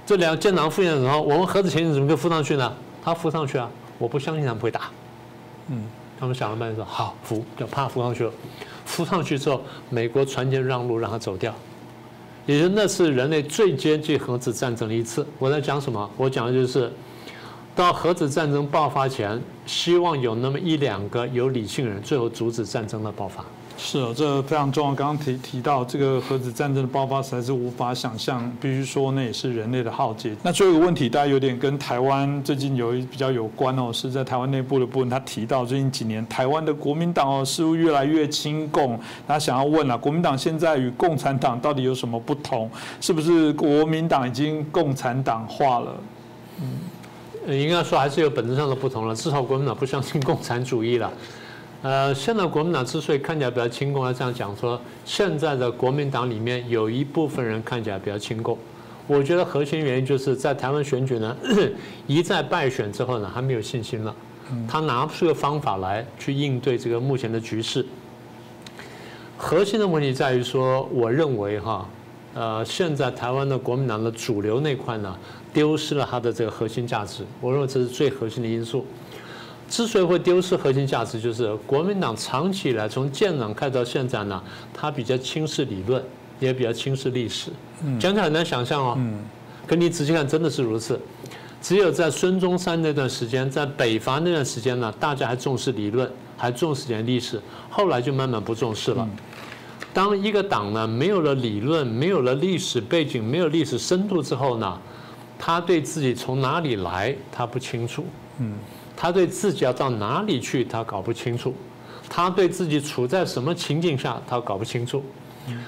[0.07, 2.73] 这两个舰长副舰长说，我们核子潜艇怎么可以浮上去呢？
[3.03, 4.89] 他浮上去啊，我不相信他们会打。
[5.67, 5.83] 嗯，
[6.19, 8.31] 他们想了半天说，好浮，就怕浮上去了。
[8.95, 11.51] 扑上去之后，美国船舰让路让他走掉，
[12.45, 15.25] 也就那是人类最接近核子战争的一次。
[15.39, 16.07] 我在讲什么？
[16.15, 16.91] 我讲的就是，
[17.75, 23.43] 到核子战争爆发前，希望有那么一两个有理性人最后阻止战争的爆发。
[23.75, 24.95] 是哦，这非常重要。
[24.95, 28.49] 刚刚提提到这个核子战争的爆发，实在是无法想象。
[28.61, 30.33] 必须说，那也是人类的浩劫。
[30.41, 35.09] 那最后一个问题，大家有点跟台湾最近有一比较有关哦，是在台湾内部的部分。
[35.09, 38.97] 他提到最近几年台湾的国民党哦，似乎越来越亲共。
[39.27, 42.69] 他想要问了，国民党现在与共产党到底有什么不同？
[43.01, 45.95] 是不是国民党已经共产党化了？
[46.61, 49.15] 嗯，应该说还是有本质上的不同了。
[49.15, 51.11] 至少国民党不相信共产主义了。
[51.83, 58.57] 呃，现在国民党之所以看起来比较亲共，要这样讲说，现在的国民党里面有一部分人看起来比较亲共。
[59.05, 61.35] 我觉得核心原因就是在台湾选举呢，
[62.07, 64.15] 一再败选之后呢，他没有信心了，
[64.65, 67.85] 他拿不出个方法来去应对这个目前的局势。
[69.35, 71.85] 核心的问题在于说，我认为哈，
[72.33, 75.13] 呃，现在台湾的国民党的主流那块呢，
[75.51, 77.25] 丢失了它的这个核心价值。
[77.41, 78.85] 我认为这是最核心的因素。
[79.69, 84.41] 之所以会丢失核心价值，就是国民党长期以来从建党开到现在呢，
[84.73, 86.03] 他比较轻视理论，
[86.39, 87.49] 也比较轻视历史。
[87.99, 88.97] 讲起来很难想象哦，
[89.65, 90.99] 可你仔细看，真的是如此。
[91.61, 99.07] 只有在孙中山那段时间，在北伐那段时间呢，大家还重视理论，还重视点历史，后来就慢慢不重视了。
[99.93, 104.77] 当一个党呢没有了理论，没有了历史背景，没有历史深度之后呢，
[105.39, 108.05] 他对自己从哪里来，他不清楚。
[108.39, 108.53] 嗯。
[109.03, 111.51] 他对自己要到哪里去，他搞不清楚；
[112.09, 115.03] 他对自己处在什么情境下，他搞不清楚。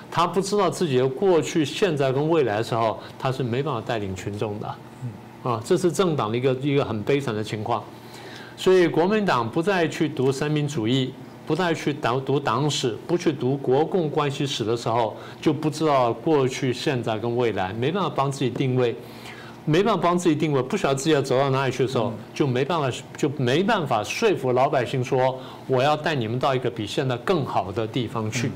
[0.09, 4.75] 他不知道自己的过去、现在跟未来的时候，他是没办法带领群众的。
[5.43, 7.83] 啊，这是政党的一个一个很悲惨的情况。
[8.55, 11.13] 所以国民党不再去读三民主义，
[11.45, 18.95] 不再去读读党史，不去读国共关系史的时候，就不知道过去、现在跟未来，没办法帮自己定位。
[19.65, 28.51] 没办法帮自己定位，不晓得自己要走到哪里去的时候，就没办法就没办法说服老百姓说我要带你们到一个比现在更好的地方去。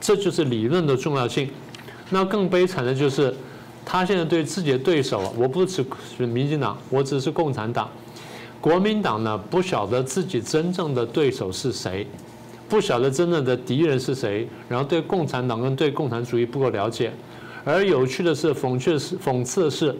[0.00, 1.48] 这就是理论的重要性。
[2.10, 3.32] 那更悲惨的就是，
[3.84, 5.84] 他现在对自己的对手，我不是
[6.18, 7.88] 民进党，我只是共产党。
[8.60, 12.06] 国民党呢，不晓得自己真正的对手是谁，
[12.68, 17.12] 不晓得真正的敌人是谁，然后对共产党跟对共产主义不够了解。
[17.64, 19.96] 而有趣的是，讽刺的是，讽刺的是。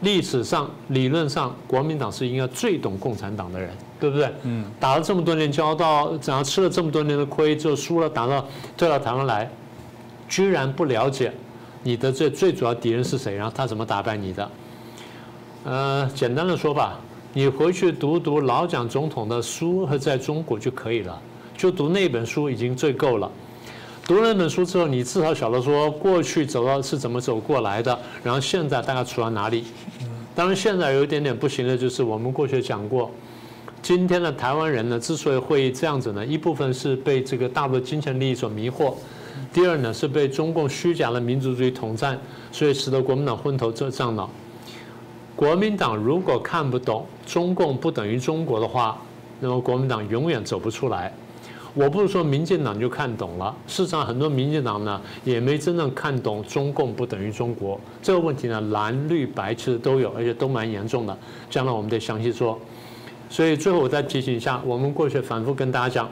[0.00, 4.32] 历史上、理论上，国民党是应该最懂共产党的人，对不对？
[4.44, 4.64] 嗯。
[4.80, 9.50] 打了这么多年交道，然后吃了这么多年的亏，就输了，打到退到台湾来，
[10.28, 11.32] 居然不了解
[11.82, 14.50] 你的最最主要敌人是谁，然后他怎么打败你的？
[15.64, 16.98] 呃，简单的说吧，
[17.34, 21.20] 你回去读读老蒋总统的书和在中国就可以了，
[21.56, 23.30] 就读那本书已经最够了。
[24.10, 29.62] 读了那本书之后，你至少晓得说过去走到是怎么走过来的，然后现在大概处到哪里。
[30.34, 33.08] 当然，现在有一点点不行的就是我们过去讲过，
[33.80, 38.94] 今天的台湾人呢，之所以会这样子呢，一部分是被这个大陆金钱利益所迷惑，
[39.52, 42.18] 第二呢是被中共虚假的民族主义统战，
[42.50, 44.28] 所以使得国民党昏头胀脑。
[45.36, 49.00] 国民党如果看不懂中共不等于中国的话，
[49.38, 51.14] 那么国民党永远走不出来。
[51.74, 61.16] 我不是说民进党就看懂了，事实上很多民进党呢也没真正看懂中共不等于中国这个问题呢，蓝绿白其实都有，而且都蛮严重的。
[61.48, 62.58] 将来我们得详细说。
[63.28, 66.10] 所以最后我再提醒一下，我们过去反复跟大家讲。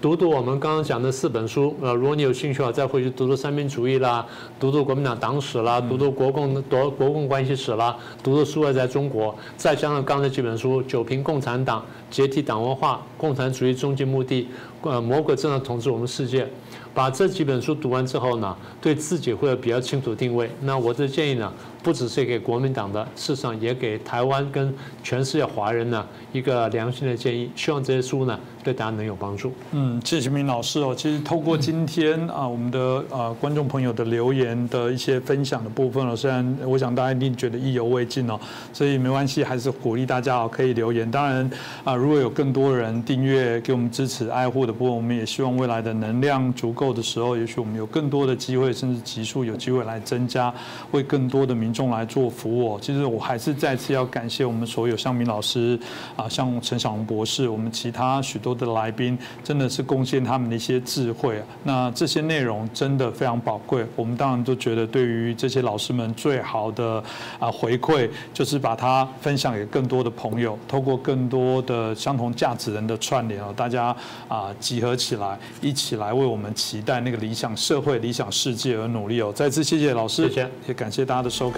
[0.00, 4.24] 读读我们刚刚讲的四本书，呃，如果你有兴趣啊，再回去读读三民主义啦，
[4.60, 11.80] 读读国民党党史啦，读读国共国国共关系史啦，读读苏俄在中国，再加上刚才几本书《九评共产党》
[12.16, 14.42] 《解体党文化》《共产主义终极目的》
[14.88, 16.46] 呃，魔鬼正在统治我们世界。
[16.94, 20.48] 把这几本书读完之后呢，对自己会有比较清楚定位。
[20.62, 27.50] 那我的建议呢，不只是给国民党的，事实上也给台湾跟全世界华人呢一个良心的建议。
[27.54, 29.52] 希望这些书呢对大家能有帮助。
[29.72, 30.94] 嗯，谢谢明老师哦。
[30.94, 38.38] 其实透过今天啊，我们的呃观众朋友的留言的一些分享的部分了，虽然我想大家一定觉得意犹未尽哦，
[38.72, 41.08] 所以没关系，还是鼓励大家哦可以留言。
[41.10, 41.48] 当然
[41.84, 50.52] 啊，如果有更多人订阅给我们支持爱护的部分，我们也希望未来的能量足够的时候，也许我们有更多的机会，甚至集数有机会来增加，
[50.90, 52.78] 为更多的民众来做服务。
[52.80, 55.78] 其实我还是再次要感谢我们所有向明老师
[56.16, 61.42] 啊，像陈小龙博士，我们其他许多的来宾，真的是贡献他们的一些智慧。
[61.64, 63.84] 那这些内容真的非常宝贵。
[63.96, 67.02] 我们当然都觉得，对于这些老师们最好的
[67.38, 73.94] 啊回馈，就是把它分享给更多的朋友，透过更多的相同价值人的串联哦，大家
[74.28, 79.32] 啊集合起来，一起来为我们期待那个理想社会、理想世界而努力哦。
[79.34, 81.57] 再次谢谢老师，谢谢，也感谢大家的收看。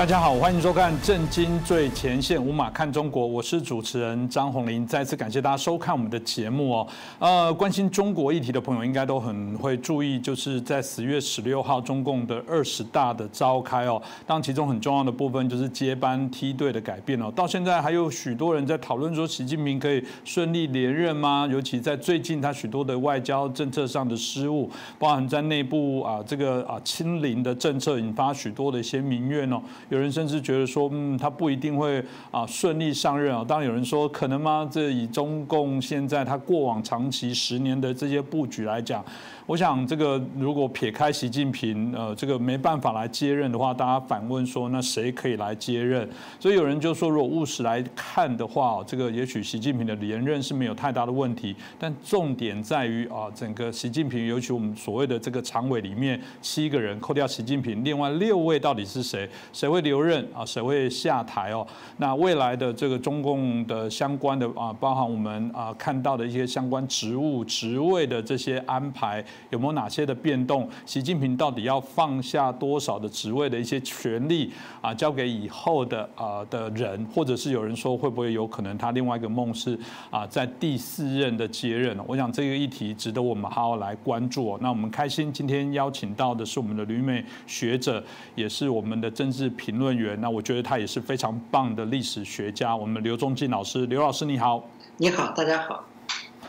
[0.00, 4.86] 大家好，欢迎收看《震惊最前线》，五马看中国，我是主持人张宏林。
[4.86, 6.88] 再次感谢大家收看我们的节目哦。
[7.18, 14.00] 呃，关心中国议题的朋友应该都很会注意，就是在十月十六号中共的二十大的召开哦。
[14.26, 17.30] 当其中很重要的部分就是接班梯队的改变哦。
[17.36, 21.46] 到现在还有许多人在讨论说，习近平可以顺利连任吗？
[21.52, 29.60] 尤其在最近他许多的外交政策上的失误，包含在内部啊这个啊清零的政策，引发许多的一些民怨哦。
[29.90, 33.44] 有人甚至觉得说，嗯，他不一定会啊顺利上任啊。
[33.46, 34.66] 当然有人说，可能吗？
[34.70, 39.04] 这以中共现在他过往长期十年的这些布局来讲。
[39.50, 46.08] 我想，这个如果撇开习近平，呃，这个没办法来接任的话，大家反问说，那谁可以来接任？
[46.38, 51.56] 所以有人就说，如果务实来看的话，这个也许习近平的连任是没有太大的问题。
[51.80, 59.28] 但重点在于啊，整个习近平，尤其我们所谓的这个常委里面七个人，扣掉习近平，另外六位到底是谁？
[59.52, 60.46] 谁会留任啊？
[60.46, 61.66] 谁会下台哦？
[61.96, 69.24] 那未来的这个中共的相关的啊，包含我们啊看到的一些相关职务职位的这些安排。
[69.48, 70.68] 有没有哪些的变动？
[70.84, 79.78] 习近平到底要放下多少的职位的一些权利啊，交给以后的啊的人，或者是有人说会不会有可能他另外一个梦是
[80.10, 81.98] 啊在第四任的接任？
[82.06, 84.58] 我想这个议题值得我们好好来关注。
[84.60, 88.02] 那我们开心今天邀请到的是我们的旅美学者，
[88.34, 90.20] 也是我们的政治评论员。
[90.20, 92.74] 那我觉得他也是非常棒的历史学家。
[92.74, 94.64] 我们刘仲进老师，刘老师你好。
[94.96, 95.89] 你好，大家好。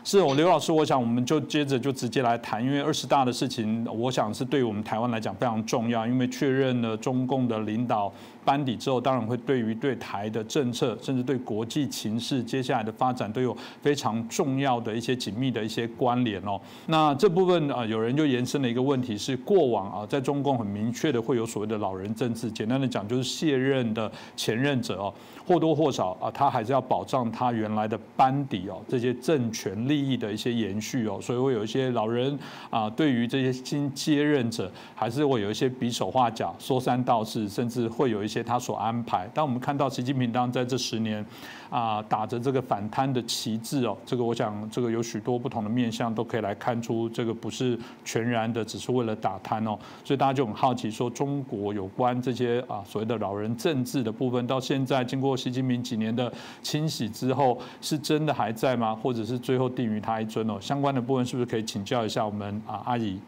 [0.04, 8.12] 是我刘老师，我想我们就接着就直接来谈，因为二十大的事情，我想是对我们台湾来讲非常重要，因为确认了中共的领导。
[8.43, 16.60] 班底之后，当然会对于对台的政策，甚至对国际情势接下来的发展都有非常重要的一些紧密的一些关联哦。
[16.88, 25.13] 那这部分啊，有人就延伸了一个问题，是过往啊，在中共很明确的会有所谓的老人政治，简单的讲就是卸任的前任者哦，
[25.45, 32.38] 或多或少啊，他还是要保障他原来的班底哦，这些政权利益的一些延续哦，所以会有一些老人
[32.71, 38.31] 啊，对于这些新接任者，还是会有一些比手画脚、说三道四，甚至会有一。
[38.32, 41.26] 些他所安排，当我们看到习近平当在这十年
[41.70, 58.96] 啊打着这个反贪的旗帜哦，这个我想这个有许多不同的面向都可以来看出，这个不是全然的只是为了打贪哦，所以大家就很好奇说，中国有关这些啊所谓的老人政治的部分，到现在经过习近平几年的清洗之后，是真的还在吗？
[58.96, 60.58] 或者是最后定于他一尊哦？
[60.62, 63.20] 相关的部分是不是可以请教一下我们啊阿姨？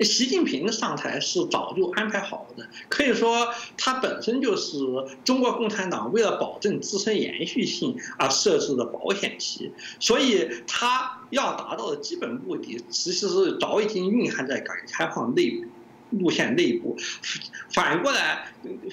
[0.00, 4.78] 习近平上台是早就安排好的，可以说他本身就是
[5.24, 15.66] 中国共产党为了保证自身延续性而设置的保险期，所以他要达到的基本目的，其实是早已经蕴含在改革开放内部
[16.10, 16.96] 路线内部。
[17.74, 18.52] 反过来，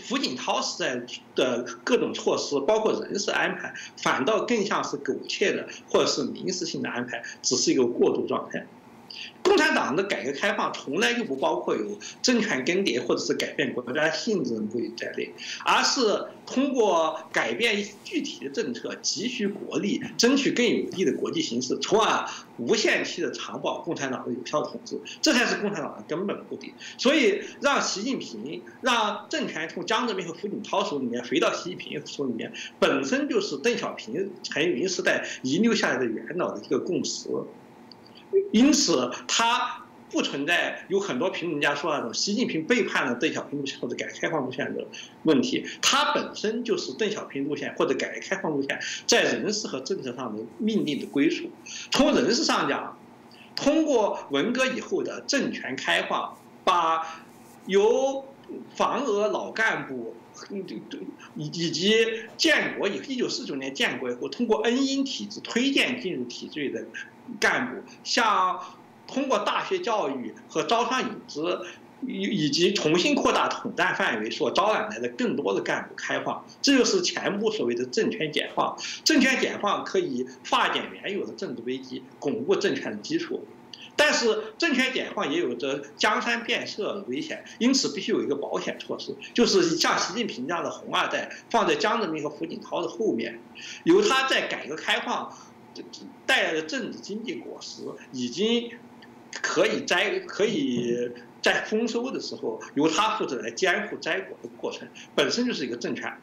[0.10, 1.02] 胡锦涛时代
[1.34, 8.67] 的各种措施，包括人事安排，反倒更像是苟且的或者是临时性的安排，只是一个过渡状态。
[9.43, 15.32] 共产党的改革开放从来就不包括有政权更迭或者是改变国家性质的目的在内，
[15.63, 26.73] 而是通过改变具体的政策，急需国力，争取更有利的国际形势，从而无限期的长保共产党的有效统治，这才是共产党的根本目的。
[26.97, 37.30] 所以，让习近平让政权从江泽民和胡锦涛手里面回到习近平手里面，本身就是邓小平、陈云时代遗留下来的元老的一个共识。
[38.51, 44.85] 因此，他不存在有很多评论家说那种习近平背叛了邓小平路线或者改革开放路线的
[45.23, 45.65] 问题。
[45.81, 51.50] 他本身就是邓小平路线或者改革开放路线在人事和政策上的命令的归属。
[51.91, 52.97] 从人事上讲，
[53.56, 57.25] 通过文革以后的政权开放，把
[57.65, 58.25] 由
[58.75, 60.15] 防俄老干部，
[61.35, 66.85] 以以及建国以后一九四九年建国以后，通过恩荫体制推荐进入体制的。
[67.40, 68.60] 干部像
[69.08, 71.65] 通过大学教育和招商引资，
[72.06, 78.78] 以以及重新扩大统战范围所招揽来的更多的干部开放，这就是前部所谓的政权解放。
[79.04, 83.46] 政权解放可以化解原有的政治危机，巩固政权的基础。
[83.98, 93.40] 但是政权解放也有着江山变色的危险，因此必须有一个保险措施，就是像习近平这样的红二代放在江泽民和胡锦涛的后面，
[93.86, 95.32] 由他在改革开放。
[96.26, 98.71] 带来的政治经济果实已经
[99.42, 101.12] 可以摘，可以
[101.42, 106.17] 在丰收的时候由他负责来监护摘果的过程，本身就是一个政权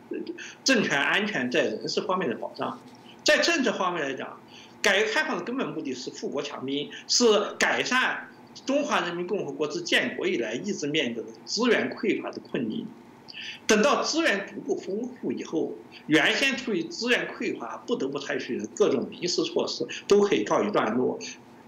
[0.64, 2.80] 政权安全在人事方面的保障。
[3.24, 4.40] 在政策方面来讲，
[4.80, 7.24] 改革开放的根本目的是富国强兵，是
[7.58, 8.28] 改善
[8.66, 12.86] 中华人民共和国自建国以来一直面对的资源匮乏的困境。
[13.66, 15.72] 等到资源足够丰富以后，
[16.06, 21.18] 原先处于资源匮乏不得不采取的各种临时措施都可以告一段落。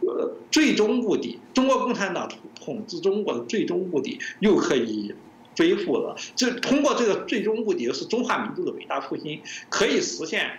[0.00, 5.14] 呃，最终目的，中国共产党统治中国的最终目的又可以
[5.56, 6.14] 恢复了。
[6.36, 10.50] 这通过这个最终目的，是中华民族的伟大复兴，可以实现。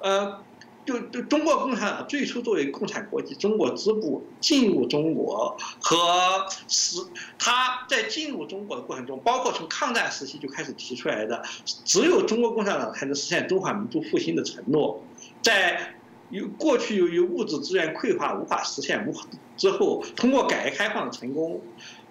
[0.00, 0.42] 呃，
[0.84, 6.98] 就就中国共产党最初作为共产国际中国支部进入中国和使
[7.38, 11.42] 他在进入中国的过程中，包括从抗战时期就开始提出来的，
[11.84, 15.02] 只有中国共产党才能实现中华民族复兴的承诺，
[15.42, 15.94] 在。
[16.30, 19.14] 由过去由于物质资源匮乏无法实现，无
[19.56, 21.60] 之后通过改革开放的成功，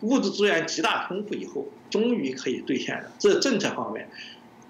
[0.02, 3.12] 物质资源极大丰富以后，终于可以兑现了。
[3.18, 4.08] 这是政策方面，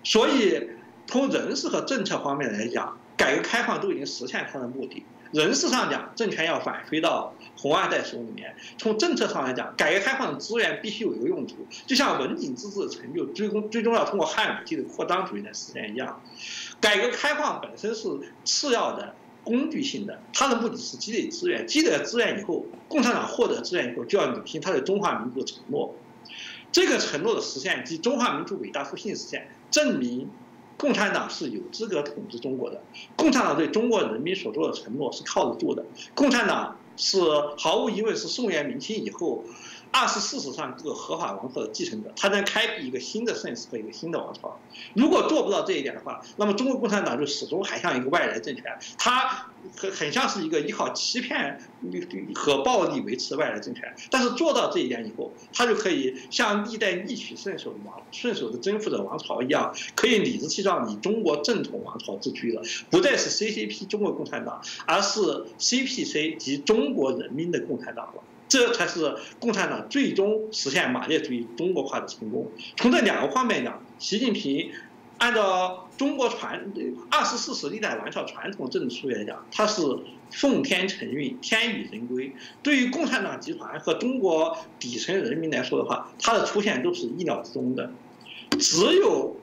[0.02, 0.70] 所以
[1.06, 5.04] 从人事和政策方面来讲，改革开放都已经实现它的目的。
[5.32, 16.22] 人事上讲，政权要返回到红二代手里面；从政策上来讲，改革开放的资源必须有一个用途，就像文景之治的成就，最终最终要通过汉武帝的扩张主义来实现一样。
[16.80, 18.08] 改革开放本身是
[18.44, 19.16] 次要的。
[19.46, 25.94] 工具性的，它的目的是积累资源，积累了资源以后，共产党获得资源以后，就要履行它的中华民族承诺。
[26.72, 30.30] 这个承诺的实现及中华民族伟大复兴实现，证明
[30.78, 32.82] 共产党是有资格统治中国的。
[33.16, 35.86] 共产党对中国人民所做的承诺是靠得住的。
[36.14, 37.20] 共产党是
[37.58, 39.44] 毫无疑问是宋元明清以后。
[39.94, 44.60] 二十四史上各个合法王朝的继承者，他能开辟一个新的盛世和一个新的王朝。
[44.96, 48.64] 如果做不到这一点的话，那么中国共产党就始终还像一个外来政权，
[48.98, 51.62] 它很很像是一个依靠欺骗
[52.34, 53.94] 和暴力维持外来政权。
[54.10, 65.22] 但是做到这一点以后，他就可以像历代逆取顺守的王顺守的征服者王朝一样，可以理直气壮以中国正统王朝自居了，不再是 CCP 中国共产党，而是
[65.60, 68.24] CPC 及中国人民的共产党了。
[68.54, 72.52] 这才是共产党最终实现马列主义中国化的成功。
[72.78, 74.70] 从这两个方面讲，习近平
[75.18, 76.72] 按照中国传
[77.10, 79.82] 二十四史历代王朝传统政治术语来讲，他是
[80.30, 82.32] 奉天承运、天与人归。
[82.62, 87.90] 对于共产党集团和中国底层人民来说的话，他的出现都是意料之中的。
[88.60, 89.36] 只有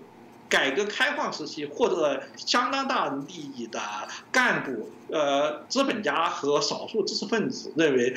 [0.49, 3.81] 改革开放时期获得了相当大利益的
[4.31, 8.15] 干部、呃资本家和少数知识分子认为。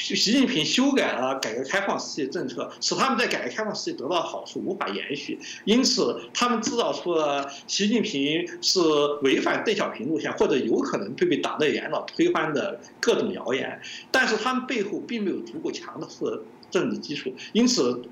[0.00, 8.80] 习近平修改了改革开放时期的政策，使他们在改革开放时期得到的好处无法延续，因此他们制造出了习近平是
[9.22, 13.78] 违反邓小平路线或者有可能会被党内元老推翻的各种谣言。
[14.10, 16.08] 但是他们背后并没有足够强的
[16.70, 18.02] 政治基础，因此，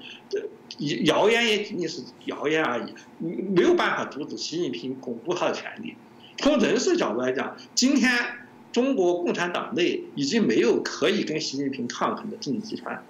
[1.04, 5.94] 谣言也仅仅是谣言而已，没有办法阻止习近平巩固他的权利。
[6.36, 8.12] 从人事角度来讲，今天。
[8.72, 13.02] 中国共产党内已经没有可以跟习近平抗衡的政治集团，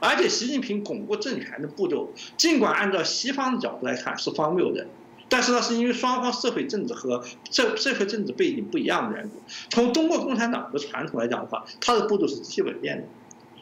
[0.00, 4.86] 而且习近平巩固政权的步骤，尽管按照西方的角度来看是荒谬的，
[5.28, 9.40] 但是呢，是因为双方社会政治和社社会政治背景不一样的缘故。
[9.70, 13.04] 从中国共产党的传统来讲的话，它的步骤是基本变的。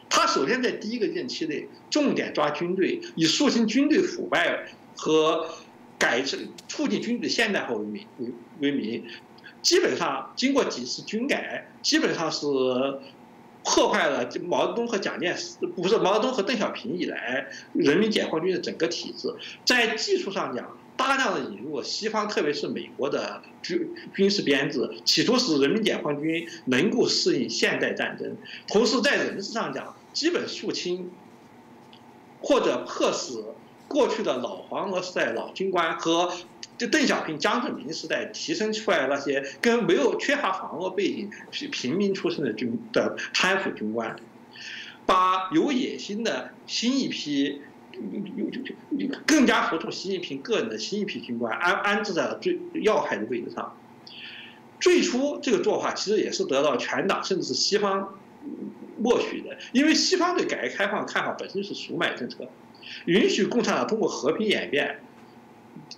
[0.09, 4.65] 他首先在第一个任期内重点抓军队，以肃清军队腐败
[4.95, 5.45] 和
[5.99, 8.31] 改制促进军队现代化为名为
[8.61, 9.03] 为名。
[9.67, 12.47] 基本上经过几次军改，基本上是
[13.65, 19.27] 破坏了毛泽东和蒋介石，不是毛泽东和邓小平以来人民解放军的整个体制。
[19.65, 28.37] 在技术上讲，大量的引入西方，特别是美国的军军事编制，企图使人民解放军能够适应现代战争。
[28.69, 31.11] 同时在人事上讲，基本肃清
[32.39, 33.43] 或者迫使
[33.87, 36.31] 过去的老黄俄时代老军官和。
[36.77, 44.15] 就邓小平、江泽民时代提升出来那些跟没有缺乏防俄背景、是平民出身的军的贪腐军官，
[45.07, 47.63] 把有野心的新一批、
[49.25, 53.75] 更加服从习近平个人的新一批军官安安置在了最要害的位置上。
[54.79, 58.19] 最初这个做法其实也是得到全党甚至是西方
[58.99, 62.47] 默许的，因为西方对改革开放看法本身是赎买政策，
[63.05, 64.99] 允许共产党通过和平演变。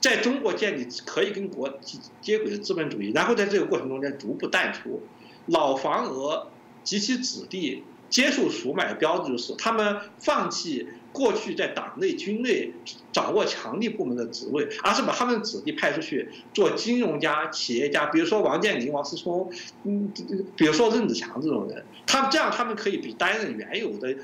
[0.01, 5.01] 在中国建立可以跟国际接轨的资本主义，然后在这个过程中间逐步淡出。
[5.47, 6.47] 老黄俄
[6.83, 12.71] 及其子弟接受赎买的标志就是，他们放弃过去在党内军内
[13.11, 19.51] 掌握强力部门的职位，而是把他们的子弟派出去做金融家、企业家，比如说王健林、王思聪，
[19.83, 20.11] 嗯，
[20.55, 24.15] 比如说任志强这种人，他们这样他们可以比担任原有的。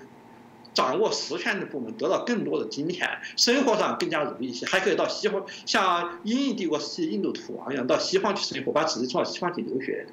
[0.76, 10.05] 掌握实权的部门得到更多的金钱，生活上更加容易一些，还可以到西方，像英印帝国时期印度土王一样到西方去生活，把子弟送到西方去留学。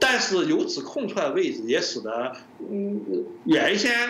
[0.00, 3.00] 但是由此空出来的位置，也使得嗯
[3.44, 4.08] 原先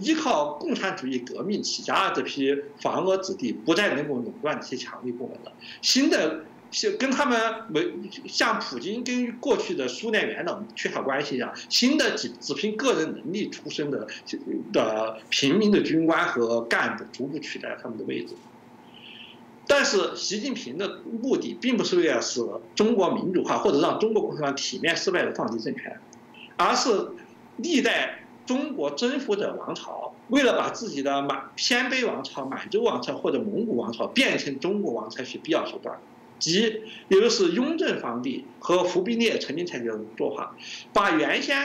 [0.00, 5.52] 依靠共产主义革命起家的这批防俄子弟不再能够垄断这些强力部门了。
[5.80, 6.44] 新的。
[6.72, 7.86] 是跟他们没
[8.26, 14.08] 像普京跟过去的苏联元老缺少关系一样，新的只只凭个人能力出身的
[14.72, 18.34] 的平民的军官和干部逐步取代他们的位置。
[19.66, 22.44] 但是习近平的目的并不是为了使
[22.74, 26.00] 中国民主化或者让中国共产党体面失败的放弃政权，
[26.56, 27.10] 而是
[27.58, 35.96] 历代中国征服者王朝为了把自己的满鲜卑王朝、满洲王朝或者蒙古王朝变成中国王朝，是必要手段。
[36.42, 40.56] 即，也就是雍正皇帝和忽必烈曾经采取的做法，
[40.92, 41.56] 把原先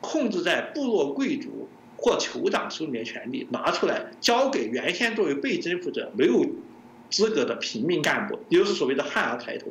[0.00, 6.46] 控制在部落贵族或酋长手里面权力拿出来，交给原先作为被征服者没有
[7.10, 9.66] 资格的平民干部，也就是所谓的汉儿抬头。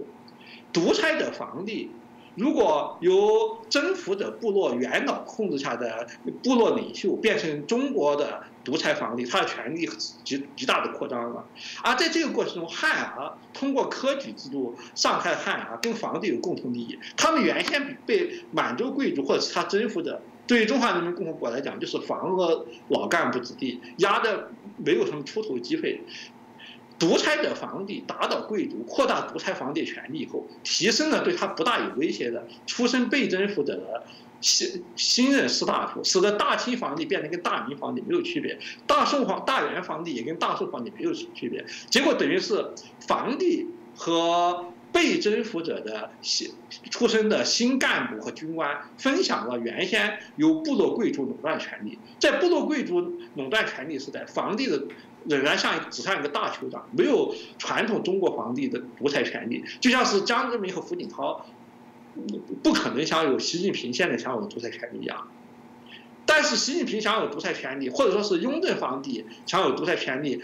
[0.73, 1.89] 独裁者皇帝，
[2.35, 6.07] 如果由征服者部落元老控制下的
[6.41, 8.43] 部落领袖变成中国的。
[8.63, 9.85] 独裁皇帝，他的权力
[10.23, 11.45] 极极大的扩张了，
[11.83, 16.97] 而在这个过程中，汉儿通过科举制度上开汉儿跟皇帝有共同利益。
[17.17, 25.99] 他们原先被满洲贵族或者是他征服者，对于中华人民共和国来讲，就是房子老干部子弟，压的没有什么出头机会。
[27.03, 34.05] 独裁者皇帝打倒贵族，扩大独裁皇帝权力以后，提升了对他不大有威胁的出身被征服者的。
[34.39, 42.71] 新新任士大夫，使得大清皇帝变得跟大明皇帝没有区别，大宋皇大元皇帝也跟大宋皇帝没有什么区别，结果等于是
[43.07, 46.51] 皇帝和被征服者的新
[46.91, 52.99] 出身的新干部和军官分享了原先由部落贵族垄断权力，在部落贵族
[53.35, 54.83] 垄断权力时代，皇帝的
[55.29, 61.45] 仍然像只像一个大酋长，没有传统中国皇帝的独裁权力，就像是江泽民和胡锦涛。
[62.61, 65.27] 不可能享有习近平现在享有的独裁权利一样，
[66.27, 70.39] 但是习近平享有独裁权利，或者说是雍正皇帝享有独裁权利，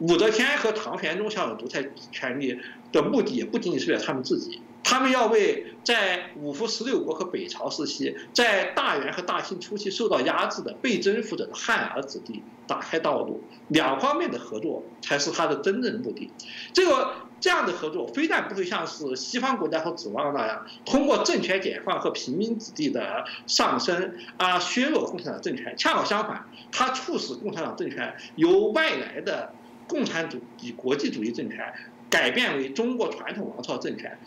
[0.00, 2.58] 武则天和唐玄宗享有独裁权利
[2.90, 4.62] 的目的，也不仅仅是为了他们自己。
[4.84, 16.30] 他们要为在五胡十六国和北朝时期，在大元和大清初期受到压制的被征服者的汉儿子弟打开道路，两方面的合作才是他的真正目的。
[16.72, 29.52] 这个这样的合作，非但不会像是西方国家所指望那样，通过政权解放和平民子弟的上升而削弱共产党政权，恰好相反，它促使共产党政权由外来的
[29.86, 31.74] 共产主义国际主义政权
[32.08, 34.18] 改变为中国传统王朝政权。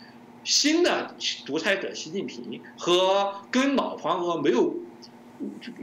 [0.44, 1.14] 新的
[1.46, 4.74] 独裁者习近平和跟老黄俄没有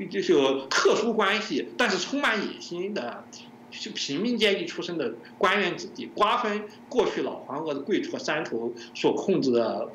[0.10, 3.24] 就是有特殊关系，但是充满野心的
[3.72, 9.90] 就平民阶级出身的官员子弟，瓜分过去老黄俄的贵族和山头所控制的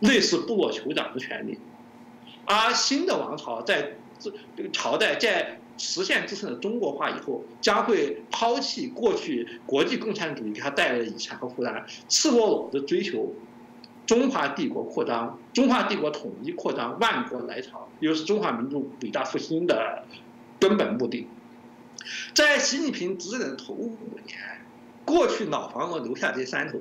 [0.00, 1.58] 类似部落酋长的权利，
[2.44, 13.34] 而新的王朝在这这个朝代在实现自身的中国化以后，将会抛弃过去国际共产主义给他带来的遗产和负担，赤裸裸的追求。
[14.12, 20.04] 中华帝国扩张，中华帝国统一扩张，万国来朝，又是中华民族伟大复兴的
[20.60, 21.26] 根本目的。
[22.34, 23.96] 在习近平执政头五
[24.26, 24.38] 年，
[25.06, 26.78] 过去老房子留下这山头，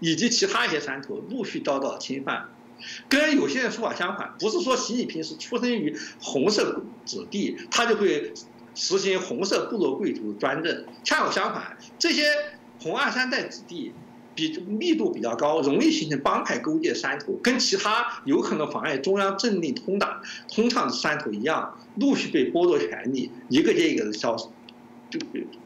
[0.00, 2.50] 以及其他一些山头陆续遭到侵犯。
[3.08, 8.34] 跟有些人说法相反，不是说习近平是出生于红色子弟，他就会
[8.74, 10.84] 实行红色部落贵族专政。
[11.04, 12.24] 恰好相反，这些
[12.82, 13.94] 红二三代子弟。
[14.66, 24.46] 密度比较高，容易形成帮派勾结山头，跟其他有可能妨碍中央政令通达通畅的山头一样，陆续被剥夺权利，一个接一个的消失，
[25.10, 25.18] 就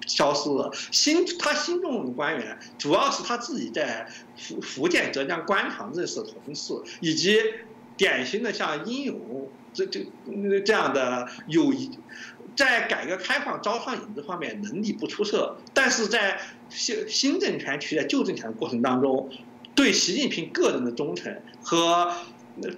[0.06, 0.70] 消失了。
[0.90, 7.38] 新他新中的官员，主要是他自己在福福建、浙江官场认识的同事，以及
[7.96, 10.06] 典型的像英勇这这
[10.64, 11.72] 这样的有。
[12.56, 16.40] 在改革开放招商引资方面能力不出色，但是在
[16.74, 19.30] 新新政权取代旧政权的过程当中，
[19.74, 22.12] 对习近平个人的忠诚和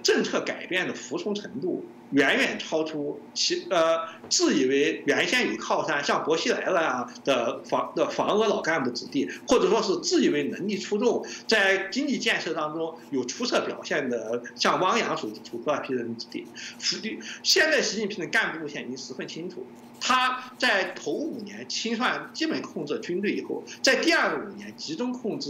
[0.03, 1.83] 政策改变的服从程度。
[2.11, 16.47] 远远超出其呃自以为原先有靠山，像薄熙来那样的防的防俄老干部子弟，或者说是自以为能力出众，在经济建设当中有出色表现的，像汪洋属土那批人子弟。
[16.79, 19.67] 实际现在习近平的干部路线已经十分清楚。
[19.99, 25.49] 他在头五年清算基本控制军队以后，在第二个五年集中控制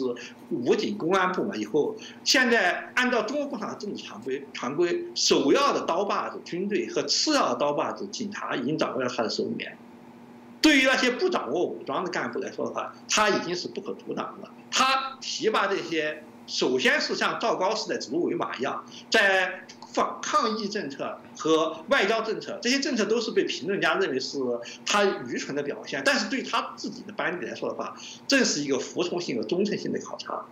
[0.49, 9.77] 武警公安部门以后，现在按照中国共产党政治常规常规，首要的刀把子军队和次要的刀把子警察已经掌握在他的手里面。
[10.59, 14.49] 对于那些不掌握武装的干部来说的话，他已经是不可阻挡了。
[14.71, 19.61] 他提拔这些，首先是像赵高时代指鹿为马一样，在
[19.93, 24.37] 反抗疫政策和外交政策这些政策都是被评论家认为是
[24.85, 26.01] 他愚蠢的表现。
[26.05, 27.95] 但是对他自己的班底来说的话，
[28.27, 30.45] 正是一个服从性和忠诚性的考察。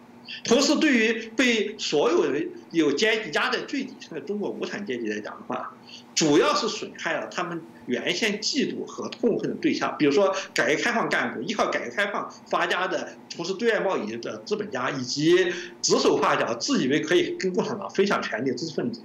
[0.44, 5.72] 同时，对于被所有人有阶级压在最底层的中国无产阶级来讲的话，
[6.16, 19.02] 主要是损害了他们原先嫉妒和痛恨的对象，比如说改革开放干部，依靠改革开放发家的从事对外贸易的资本家，以及指手画脚、自以为可以跟共产党分享权力的知识分子。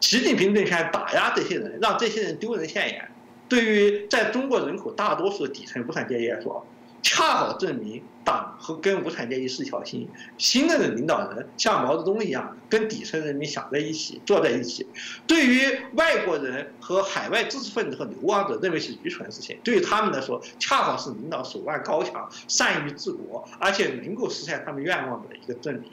[0.00, 3.08] 习近平政权打压这些人，让这些人丢人现眼，
[3.48, 6.66] 对于在中国人口大多数的底层无产阶级来说。
[7.02, 10.08] 恰好证明党和跟无产阶级是一条心。
[10.38, 14.84] 新任的领导人像毛泽东一样，跟底层人民想在一起，坐在一起。
[15.24, 15.60] 对于
[15.92, 19.56] 外国人和海外知识分子和流亡者，认为是愚蠢的事情。
[19.62, 25.84] 对于他们来说，恰好是领导手腕高强、善于治国，而且能够实现他们愿望的一个证明。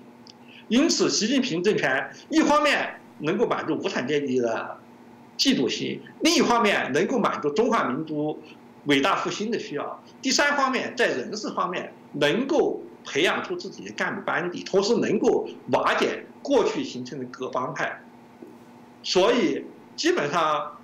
[0.67, 4.77] 因此，习近平政权一方面能够满足无产阶级的
[5.37, 8.39] 嫉妒心，另一方面能够满足中华民族。
[8.87, 10.03] 伟大复兴的需要。
[10.21, 18.01] 第三方面，在人事方面能够培养出自己的干部班底，同时能够瓦解过去形成的各帮派。
[19.01, 19.63] 所以，
[19.95, 20.75] 基本上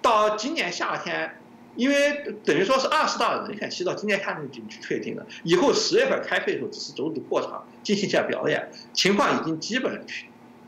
[0.00, 1.34] 到今年夏天，
[1.74, 10.00] 因为等于说是二十大的人选期到今年夏天就确定了，以后十月份开会的时候只是走走过场，进行一下表演，情况已经基本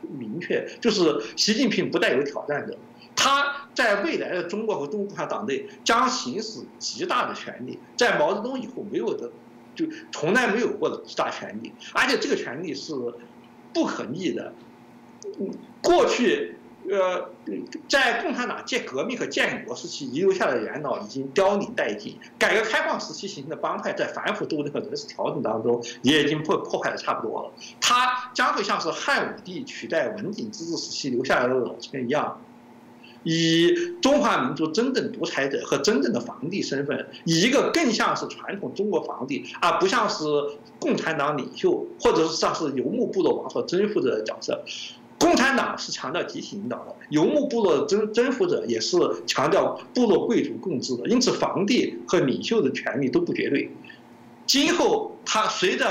[0.09, 1.01] 明确，就是
[1.35, 2.77] 习近平不带有挑战者。
[3.15, 9.29] 他在未来的中国和中国共产党内将行使极大的权力，在毛泽东以后没有的，
[9.75, 12.93] 就从来没有过的极大权力，而且这个权力是
[13.73, 14.53] 不可逆的。
[15.81, 16.55] 过去，
[16.89, 17.29] 呃，
[17.87, 27.51] 在共产党建革命和建国时期遗留下的元老已经凋零殆尽，改革开放时期形成的帮派在反腐斗争和人事调整当中也已经破破坏的差不多了。
[27.79, 32.41] 他将会像是汉武帝取代文景之治时期留下来的老臣一样。
[33.23, 40.23] 以中华民族真正独裁者和真正的皇帝身份，以一个更像是传统中国皇帝，而不像是
[40.79, 44.63] 共产党领袖，或者是像是游牧部落王朝征服者的角色。
[45.21, 48.97] 共产党是强调集体领导的，游牧部落的征征服者也是
[49.27, 51.07] 强调部落贵族共治的。
[51.07, 53.71] 因此，皇帝和领袖的权利都不绝对。
[54.47, 55.85] 今后，他随着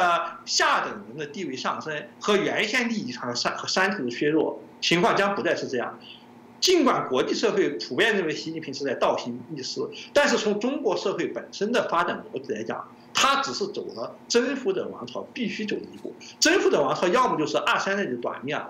[0.44, 5.98] 下等人的地位上升和原先利益上的山和山头的削弱，情况将不再是这样。
[6.60, 9.80] 尽管国际社会普遍认为习近平是在倒行逆施，
[10.12, 16.12] 但是从中国社会本身的发展逻辑来讲，他只是走了征服者王朝必须走的一步。
[16.38, 18.68] 征服者王朝要么就是二三代的短命亡，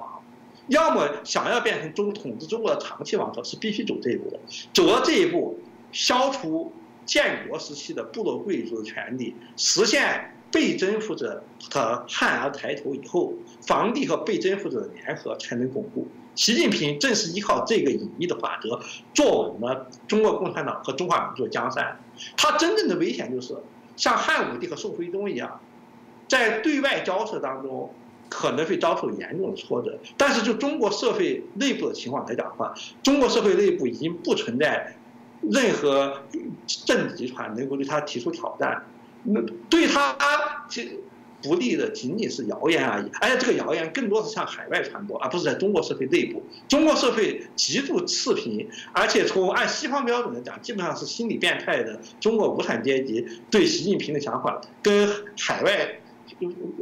[0.70, 4.38] 要么想要变成中统治中国的长期王朝是必须走这一步的。
[4.72, 5.58] 走到这一步，
[5.90, 6.72] 消除
[7.04, 11.42] 建国时期的部落贵族的权利，实现被征服者
[11.72, 13.32] 和汉而抬头以后，
[13.66, 16.06] 皇帝和被征服者的联合才能巩固。
[16.36, 18.80] 习近平正是依靠这个隐秘的法则，
[19.12, 21.98] 坐稳了中国共产党和中华民族的江山。
[22.36, 23.56] 他真正的危险就是
[23.96, 25.60] 像汉武帝和宋徽宗一样，
[26.28, 27.92] 在对外交涉当中
[28.30, 29.98] 可能会遭受严重的挫折。
[30.16, 34.96] 但是就中国社会内部的情况来讲的话，中国社会内部已经不存在
[35.42, 36.22] 任何
[36.66, 38.86] 政治集团能够对他提出挑战。
[39.24, 40.16] 那对他
[40.70, 40.98] 其。
[41.42, 46.42] 不利的仅仅是谣言而已，而且这个谣言更多是向海外传播，而不是在中国社会内部。
[46.68, 55.08] 中国社会极度赤贫，而且从按西方标准来讲，基本上是心理变态的中国无产阶级对习近平的想法，跟
[55.38, 55.99] 海外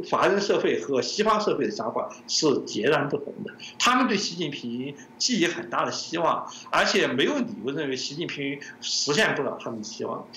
[0.09, 3.53] 华人社会和西方社会的想法是截然不同的。
[3.77, 10.27] 他们对习近平寄予很大的希望，而且没有理由认为习近平实现不了他们的希望。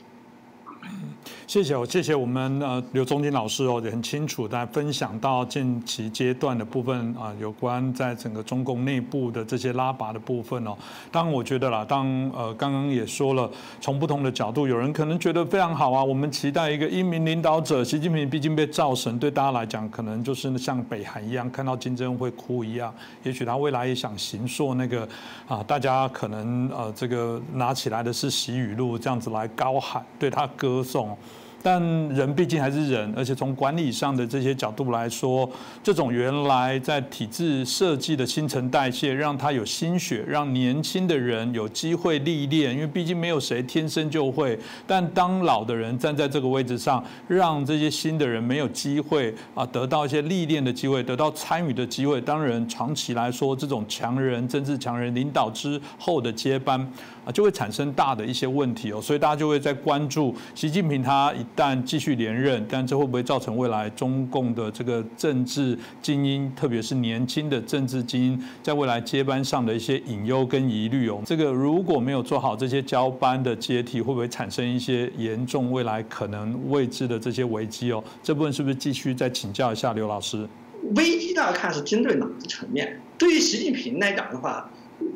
[1.53, 10.75] 谢谢，谢谢我们呃刘忠金老师哦，也很清楚在分享到近期阶段的部分啊，有关在整个中共内部的这些拉拔的部分哦。
[11.11, 13.51] 当然，我觉得啦，当呃刚刚也说了，
[13.83, 22.91] 从不同的角度，有人可能觉得非常好啊，我们期待一个英明领导者，习近平毕竟被造神，对大家来讲，可能就是像北韩一样，看到金正恩会哭一样。
[23.25, 25.07] 也许他未来也想行塑那个
[25.47, 31.15] 啊，大家可能呃这个拿起来的是习语录，这样子来高喊，对他歌颂。
[31.63, 35.49] 但人毕竟还是人，而且从管理上的这些角度来说，
[35.83, 44.59] 这种原来在体制设计的新陈代谢，让他有心血，让年轻的人有机会历练，因为毕竟没有谁天生就会。
[44.87, 52.21] 但当老的人站在这个位置上，让这些新的人没有机会啊，得到一些历练的机会，得到参与的机会。
[52.21, 56.91] 当然，长期来说，这种强人、政治强人领导之后的接班
[57.25, 59.01] 啊，就会产生大的一些问题哦。
[59.01, 71.21] 所以大家就会在关注习近平他一旦继续连任，但这会不会造成未来中共的这个政治精英，特别是年轻的政治精英，在未来接班上的一些隐忧跟疑虑哦？
[71.25, 78.03] 这个如果没有做好这些交班的接替，会不会产生一些严重未来可能未知的这些危机哦？
[78.23, 80.49] 这部分是不是继续再请教一下刘老师？
[80.97, 83.01] 危机大家看是针对哪个层面？
[83.17, 84.69] 对于习近平来讲的话，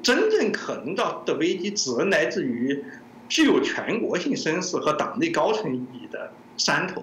[0.02, 2.84] 真正可能到的危机只能来自于
[3.28, 7.02] 具有全国性声势和党内高层意义的山头。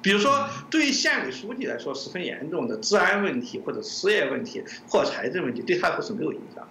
[0.00, 6.66] 比如说，对于县委书记来说十分严重的治安问题或者失业问题或财政问题，对他来说是没有影响。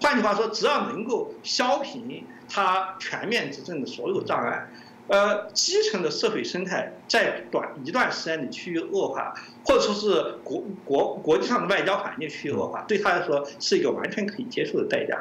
[0.00, 4.68] 换句话说，只要能够消平他全面执政的所有障碍。
[5.06, 9.34] 呃，基层的社会生态在短一段时间里趋于恶化，
[9.64, 15.18] 或者说是国国国际上的外交环境趋于恶化，对他来说是一个完全可以接受的代价。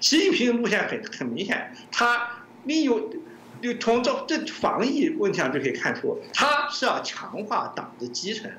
[0.00, 3.10] 习近平路线很很明显，他利用
[3.62, 8.50] 就从这这防疫问题上就可以看出，他是要强化党的基层。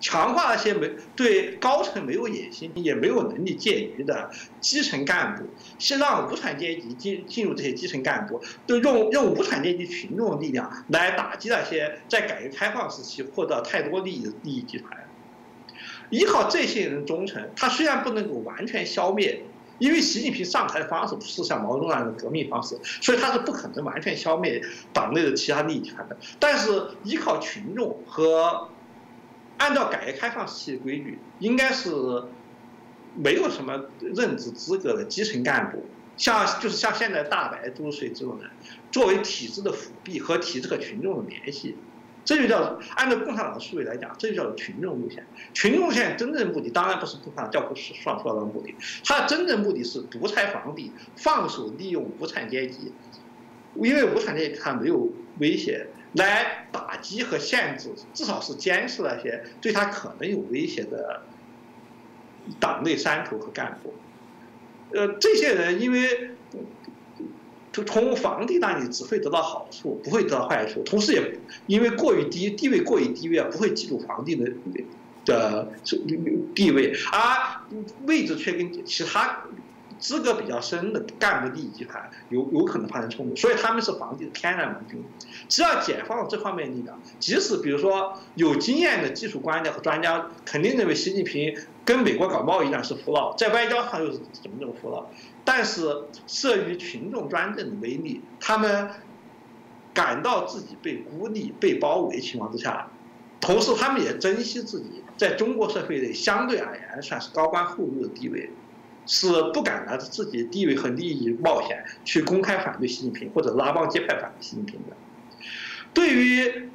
[0.00, 4.30] 强化那些没对高层没有野心也没有能力介入的
[4.60, 5.44] 基层干部，
[5.78, 14.92] 先让无产阶级进进入这些基层干部，就用用无产阶级群众的力量来打击那些在改革开放时期获得太多利益的利益集团。
[16.10, 19.42] 依靠这些人忠诚，他虽然不能够完全消灭，
[19.78, 26.16] 因为习近平上台的方式不是像毛泽东那样的革命方式，所以他是不可能完全消灭党内的其他利益集团的。
[26.38, 28.68] 但是依靠群众和。
[29.58, 31.90] 按照改革开放时期的规矩，应该是
[33.14, 35.84] 没有什么任职资格的基层干部，
[36.16, 38.48] 像就是像现在大白、朱水这种人，
[38.90, 41.76] 作为体制的辅弼和体制和群众的联系，
[42.24, 45.26] 这就叫按照共产党的思维来讲，这就叫群众路线。
[45.52, 52.92] 群众路线真正目的当然不是共产党教科书上说的目的，它的真正目的是独裁皇帝放手利用无产阶级，
[53.74, 55.86] 因为无产阶级他没有威胁。
[56.14, 56.57] 来
[57.00, 61.22] 击和限制，至少是监视那些对他可能有威胁的
[62.60, 63.94] 党内山头和干部。
[64.92, 66.30] 呃，这些人因为
[67.72, 74.50] 从皇帝那里只会得到好处，不会得到坏处，同时也因为过于低地位过于低位，不会记住皇帝的
[75.24, 75.68] 的
[76.54, 77.60] 地位，而
[78.06, 79.44] 位置却跟其他。
[79.98, 85.02] 资格比较深的干部利益集团有有可能发生冲突，所以他们是皇帝的天然盟军。
[85.48, 95.06] 只要解放了这方面力量，即使比如说有经验的技术官僚和专家肯定认为习近平跟美国搞贸易战是服了，在外交上又是怎么怎么服了，
[95.44, 98.90] 但是慑于群众专政的威力，他们
[99.92, 102.88] 感到自己被孤立、被包围情况之下，
[103.40, 108.50] 同时他们也珍惜自己在中国社会内相对而言算是高官厚禄的地位。
[109.08, 114.96] 是不敢拿着自己的地位和利益冒险去公开反对习近平或者拉帮结派反对习近平的。
[115.92, 116.68] 对于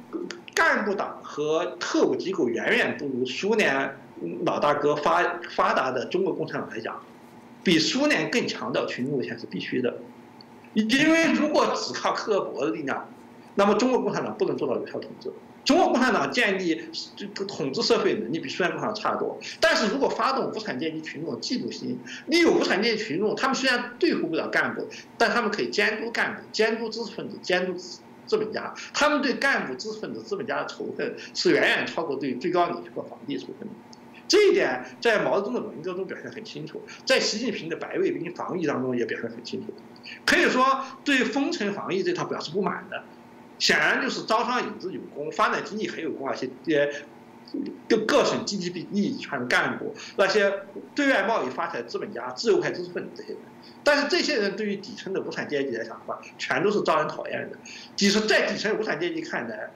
[0.54, 3.96] 干部党和特务机构远远不如苏联
[4.44, 7.00] 老大哥发发达的中国共产党来讲，
[7.62, 9.96] 比苏联更强调群众路线是必须的。
[10.74, 13.08] 因为如果只靠克格勃的力量，
[13.54, 15.32] 那么中国共产党不能做到有效统治。
[15.64, 16.80] 中国共产党建立
[17.16, 24.86] 这个统治社会能力比苏联共产党差得多，但是如果发动无产阶级群众嫉妒心，利用无产阶级群众，他们虽然对付不了干部，
[25.16, 27.72] 但他们可以监督干部、监督知识分子、监督
[28.26, 33.74] 资本家，他们对干部、知识分子、资本家的仇恨是远远超过对最高领袖和皇帝仇恨的。
[34.26, 39.72] 这一点在毛泽东的文革中表现很清楚，在习近平的白卫兵防疫当中也表现很清楚，
[40.24, 43.02] 可以说对封城防疫这套表示不满的。
[43.58, 46.34] 显然就是招商引资有功，发展经济很有功啊！
[46.34, 46.92] 些些
[47.88, 50.52] 各各省 GDP 利益圈的干部，那些
[50.92, 53.38] 对外贸易发财的资本家、自由派知识分子这些人，
[53.84, 57.56] 但是这些人对于底层的无产阶级来讲的话，全都是招人讨厌的。
[57.94, 59.70] 即使在底层无产阶级看来，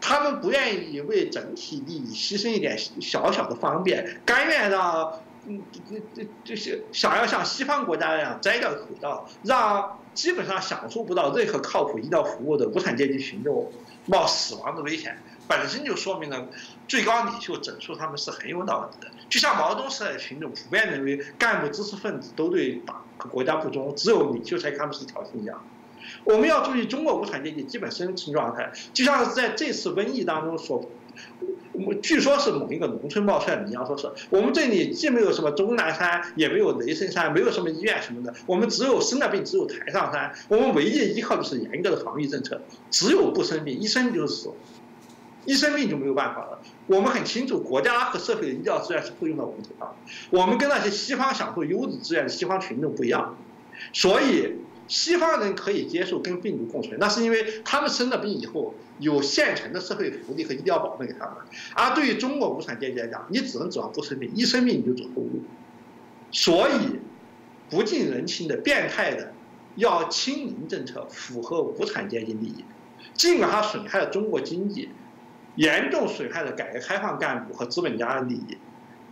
[0.00, 9.98] 他们不愿意为整体利益牺牲一点小小的方便，甘愿让嗯这这这些想要像西方国家那样摘掉口罩，让。
[10.14, 13.70] 基本上享受不到任何靠谱医疗服务的无产阶级群众
[14.06, 16.48] 冒死亡的危险，本身就说明了
[16.88, 19.10] 最高领袖整肃他们是很有道理的。
[19.28, 25.62] 就像毛泽东时代的群众普遍认为干部知识分子都对党和国家不忠，只有领袖才他们是挑衅一样。
[26.24, 30.90] 我们要注意，中国无产阶级基本生存状态，就像在这次瘟疫当中所，
[32.00, 42.60] 据说是某一个农村冒出来的，你要说是我们这里既没有什么终南山，也没有雷神山，没有什么医院什么的，我们只有生了病只有台上山，我们唯一依靠的是严格的防疫政策，
[42.90, 44.50] 只有不生病，一生就是死，
[45.44, 46.60] 一生病就没有办法了。
[46.86, 49.96] 我们很清楚，国家和社会的医疗资源是会用到我们头上，
[50.30, 53.36] 我们跟那些西方享受优质资源的西方群众不一样，
[53.92, 54.52] 所以。
[54.86, 61.36] 西方人可以接受跟病毒共存，那是因为他们生了病以后有现成的社会福利和医疗保障给他们。
[61.74, 65.42] 而对于中国无产阶级来讲，你只能指望不生病，一生病你就走后路。
[66.30, 67.00] 所以，
[67.70, 69.32] 不近人情的变态的
[69.76, 72.64] 要清零政策符合无产阶级利益，
[73.14, 74.90] 尽管它损害了中国经济，
[75.56, 78.58] 严重损害了改革开放干部和资本家的利益。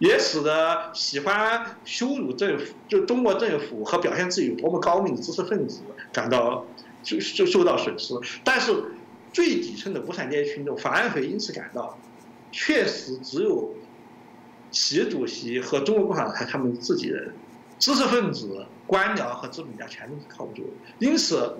[0.03, 5.83] 也使得喜欢羞辱政府，就中国政府和表现自己多么高明的知识分子
[6.13, 6.67] 感到
[7.05, 8.13] 就就受到损失。
[8.43, 8.75] 但是
[9.33, 11.97] 最底层的无产阶级群众反而会因此感到，
[12.51, 13.77] 确实只有
[14.73, 17.33] 习主席和中国共产党他们自己人，
[17.79, 20.71] 知识分子、官僚和资本家全都是靠不住的。
[20.99, 21.59] 因此。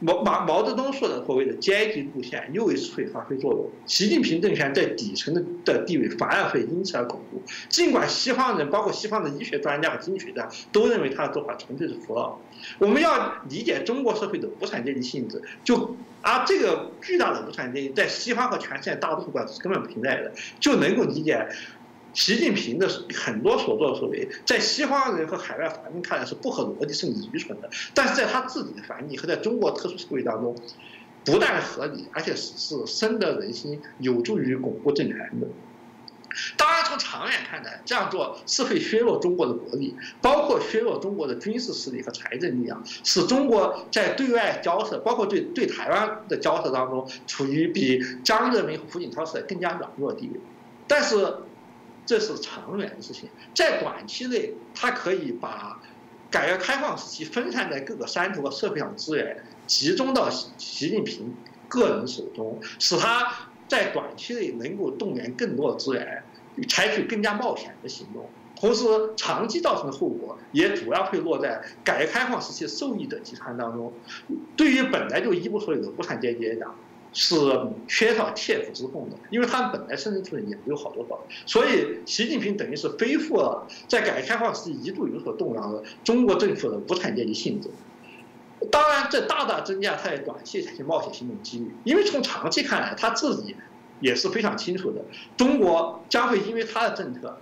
[0.00, 7.42] 毛毛毛泽东说的所谓的阶级路线又一次会发挥作用，习近平政权在底层的的地位反而会因此而巩固。
[7.68, 12.40] 尽管西方人，包括西方的医学专家和经济学家，都认为他的做法纯粹是胡闹。
[12.78, 21.46] 我们要理解中国社会的无产阶级性质，就而这个巨大的无产阶级在西方和全世界大多数国家是根本不存在的，就能够理解。
[22.12, 30.54] 习近平的很多所作所为，在西方人和海外法人看来是不合逻辑甚至愚蠢的，但是在他自己的反应和在中国特殊社会当中，
[31.24, 35.46] 不但合理，而且是深得人心，有助于巩固政权的。
[36.56, 50.40] 当然，从长远看来，这样做是会削弱中国的国力，包括削弱中国的军事实力和财政力量，使中国在对外交涉，包括对对台湾的交涉当中，处于比江泽民胡锦涛时代更加软弱的地位。
[50.86, 51.34] 但是，
[52.10, 55.80] 这是长远的事情，在短期内，它可以把
[56.28, 61.32] 改革开放时期分散在各个山头和社会上资源集中到习近平
[61.68, 63.32] 个人手中，使他
[63.68, 66.24] 在短期内能够动员更多的资源，
[66.68, 68.28] 采取更加冒险的行动。
[68.56, 68.84] 同时，
[69.16, 73.92] 长期造成的后果也主要会落在改革开放时期受益者集团当中。
[74.56, 76.74] 对于本来就一无所有的无产阶级来讲，
[77.12, 77.36] 是
[77.88, 87.68] 缺少切肤之痛的，因为他们本来生存出来也没有好多少，所以习近平等于是恢复了在改革开放时期一度有所动摇的中国政府的无产阶级性质。
[88.70, 93.56] 当然，这大大增加他在短期采取冒险行动的几率，因为从长期看来，他自己
[94.00, 95.02] 也是非常清楚的，
[95.36, 97.40] 中国将会因为他的政策，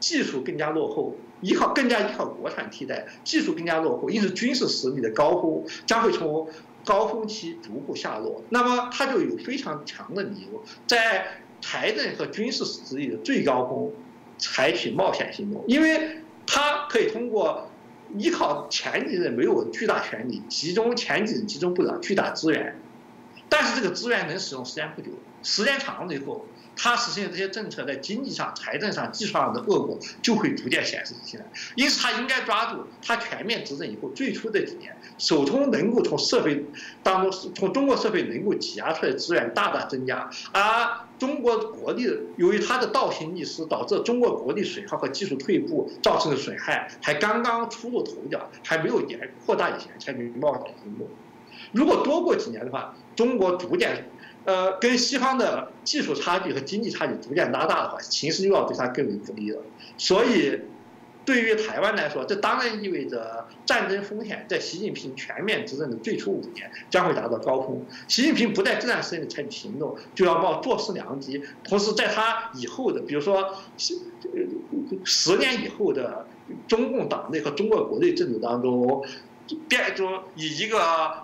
[0.00, 6.48] 技术更加落后，依靠更加依靠国产替代，技术更加落后，因此军事实力的高估将会从。
[6.84, 13.90] 高峰期逐步下落，那么他就有非常强的理由，在财政和军事实力的最高峰
[14.38, 17.70] 采取冒险行动，因为他可以通过
[18.16, 22.78] 依靠前几任没有巨大权力，集中前几任集中不了巨大资源，
[23.48, 25.08] 但是这个资源能使用时间不久，
[25.42, 26.46] 时间长了以后。
[26.76, 31.44] 他实现这些政策在经济上、财政上、技术上的恶果就会逐渐显示出来，
[31.74, 36.64] 因此他应该抓住他全面执政以后最初的几年，首通能够从社会
[37.02, 51.08] 当中、从中国社会能够挤压出来的资源大大增加，而中国国力由于他的倒行逆施，导致中国国力损耗和技术退步造成的损害还刚刚初露头角，还没有延扩大以前采取冒险行动。
[51.72, 54.04] 如果多过几年的话，中国逐渐。
[54.44, 59.62] 呃，跟西方的技术差距和经济差距逐渐拉大的话，形势又要对他更为不利了。
[59.96, 60.60] 所以，
[61.24, 67.82] 对于台湾来说，这当然意味着战争风险在习近平全面执政的最初五年将会达到高峰。
[68.06, 71.42] 习近平不在这段时间里采取行动，就要冒坐失良机。
[71.62, 73.94] 同时，在他以后的，比如说十
[75.04, 76.26] 十年以后的
[76.68, 79.02] 中共党内和中国国内政治当中，
[79.70, 80.78] 变就以一个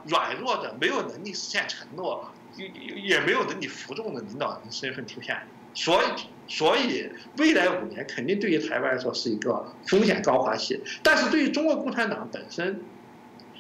[0.07, 2.25] 软弱的、没有能力实现承诺。
[2.61, 5.37] 也也没有能力服众的领导人身份出现，
[5.75, 6.07] 所以
[6.49, 7.09] 所以
[7.39, 10.81] 未来五年肯定对于台湾来说是一个风险高发期。
[11.03, 12.81] 但是对于中国共产党本身，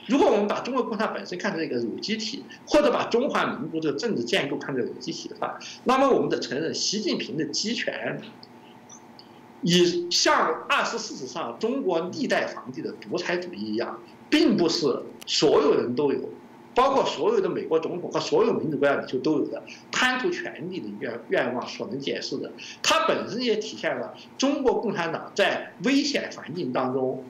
[0.06, 8.20] 如果我们把中国共产党本身看成一个有机体，或者把中华民族的政治建构看成有机体的话，那么我们得承认，习近平的集权，
[9.62, 16.28] 以像二十世纪上中国历代皇帝的独裁主义一样，并不是所有人都有。
[16.80, 19.62] 包括所有的美国总统和所有民主国家领袖都有的
[19.92, 22.50] 贪图权力的愿愿望所能解释的，
[22.82, 27.22] 它本身也体现了中国共产党在危险环境当中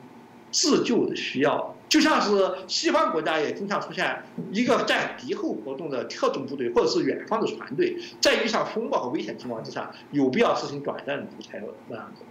[0.52, 1.74] 自救的需要。
[1.88, 4.22] 就像是西方国家也经常出现
[4.52, 12.22] 一个在敌后活动的特种部队，或者是远方的船队，在遇上风暴和危险情况之下，有必要实行短暂的独裁那样子。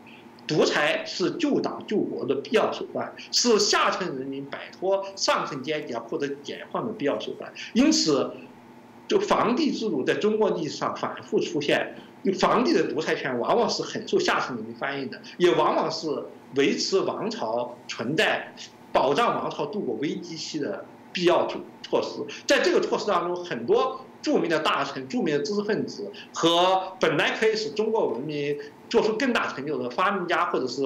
[0.50, 7.54] 独裁是救党救国的必要手段，是下层人民摆脱上层阶级啊获得解放的必要手段。
[7.74, 8.32] 因此，
[9.08, 11.96] 就房地制度在中国历史上反复出现，
[12.40, 16.08] 房地的独裁权往往是很受下层人民欢迎的，也往往是
[16.56, 18.52] 维持王朝存在。
[18.92, 20.84] 保障王朝度过危机期的
[21.14, 28.58] 必要措措施，在这个措施当中，很多著名的大臣、著名的知识分子和本来可以使中国文明
[28.90, 30.82] 做出更大成就的发明家，或者是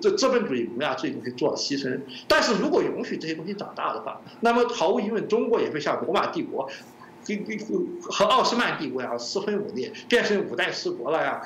[0.00, 2.00] 这资本主义萌芽这些东西做了牺牲。
[2.26, 6.68] 但是如果允许这些东西长大的话，那么毫无疑问，中国也会像罗马帝国、
[7.24, 7.58] 跟跟
[8.02, 11.42] 和奥斯曼帝国一样四分五裂，变成五代十国了呀。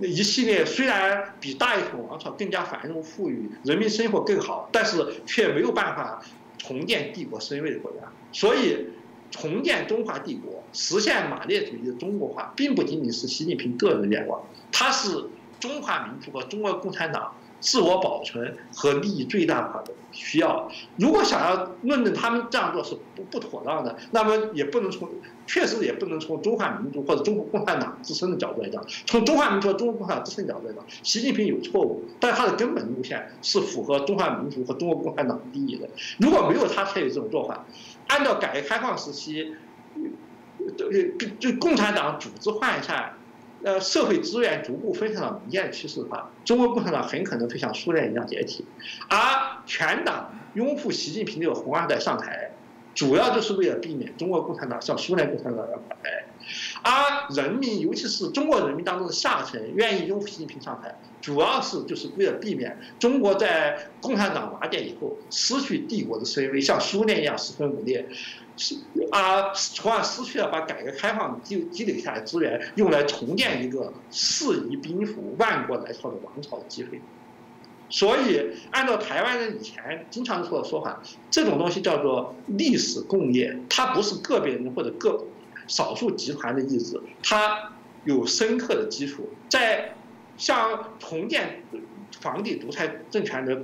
[0.00, 6.20] 那一系列虽然比大一统王朝更加繁荣富裕，人民生活更好，但是却没有办法
[6.58, 7.98] 重建帝国身位的国家。
[8.32, 8.88] 所以，
[9.30, 15.26] 重建中华帝国，实现马列主义的中国化，并不仅仅是习近平个人的愿望，他是
[15.60, 17.32] 中华民族和中国共产党。
[17.60, 20.70] 自我保存和利益最大化的需要。
[20.98, 25.08] 如果想要论证他们这样做是不不妥当的，那么也不能从
[25.46, 28.84] 确实也不能从中华民族或者中国共产党自身的角度来讲。
[29.06, 35.88] 从中华民族、中国共产党自身角度来讲，习近平有错误，但他的根本路线是符合中华民族和中国共产党利益的。
[36.18, 37.64] 如果没有他采取这种做法，
[38.08, 39.54] 按照改革开放时期，
[40.76, 40.90] 就
[41.38, 43.14] 就共产党组织涣散。
[43.64, 48.62] 呃，社会资源逐步分散到民间的趋势的话，中国共产党很可能会像苏联一样解体，
[49.08, 49.16] 而
[49.64, 52.50] 全党拥护习近平这个红二代上台，
[52.94, 56.23] 主要就是为了避免中国共产党像苏联共产党一样垮台，
[56.82, 68.06] 而人民，尤其是中国人民当中的下层，愿意拥护习近平上台，主要是就是为了避免中国在共产党瓦解以后失去帝国的声威，像苏联一样四分五裂。
[68.56, 68.76] 是
[69.10, 77.00] 啊，从而失去了把改革开放积积累下来资源用来重建一个四夷宾服、万国来朝的王朝的机会。
[77.90, 85.24] 所以，按照台湾人以前经常说的说法，这种东西叫做历史共业，它不是个别人或者个
[85.66, 87.72] 少数集团的意志，它
[88.04, 89.28] 有深刻的基础。
[89.48, 89.94] 在
[90.36, 91.62] 像重建
[92.22, 93.56] 皇帝独裁政权的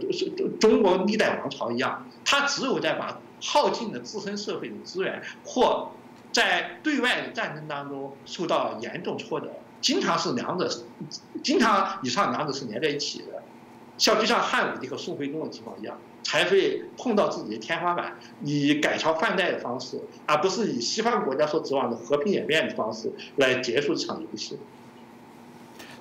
[0.60, 3.20] 中国历代王朝一样，它只有在把。
[3.42, 5.92] 耗尽了自身社会的资源，或
[6.30, 10.70] 在对外的战争当中受到严重挫折，经常是两者，
[11.42, 13.42] 经常以上两者是连在一起的，
[13.96, 24.58] 像就像汉武帝和宋徽宗的情况一样，才会碰到自己的天花板，以改朝换代的方式，而不是以西方国家所指望的和平演变的方式来结束这场游戏。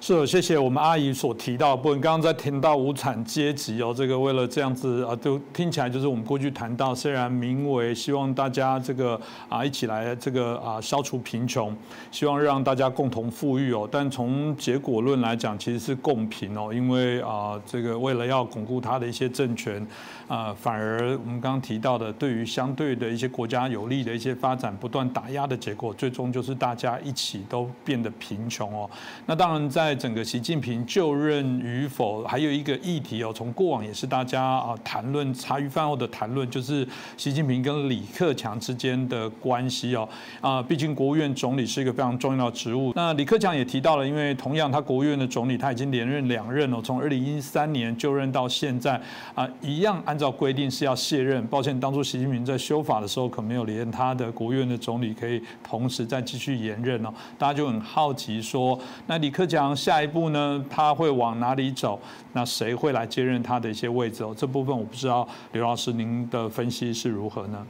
[0.02, 2.00] 是，谢谢我们阿姨所提到部分。
[2.00, 9.20] 刚刚在听到无产阶级哦，这个为了这样子啊，都听起来就是我们过去谈到，虽然名为希望大家这个
[9.50, 11.76] 啊一起来这个啊消除贫穷，
[12.12, 19.86] 希望让大家共同富裕哦，但从结果论来讲，其实是共贫哦，因为啊这个为了要巩固他的一些政权。
[20.30, 28.88] 啊，反而我们刚刚提到的，对于相对的一些国家有利的一些发展，不断打压的结果，最终就是大家一起都变得贫穷哦。
[29.26, 36.87] 那当然，在在整个习近平就任与否，还有一个议题哦，从过往也是大家啊谈论茶余饭后的谈论，就是
[37.17, 40.07] 习近平跟李克强之间的关系哦。
[40.41, 42.93] 啊，毕竟国务院总理是一个非常重要的职务。
[42.95, 49.01] 那李克强也提到了，因为同样他国务院的总理他已经连任两任了，从二零一三年就任到现在
[49.33, 50.19] 啊，一样按。
[50.19, 58.77] 照规定是要卸任，抱歉，当初习近平在修法的时候可没有连他的国务院的总理可以同时再继续延任哦，大家就很好奇说，
[59.07, 61.99] 那李克强下一步呢，他会往哪里走？
[62.34, 64.36] 那谁会来接任他的一些位置哦？
[64.38, 67.65] 这部分我不知道，刘老师您的分析是如何呢？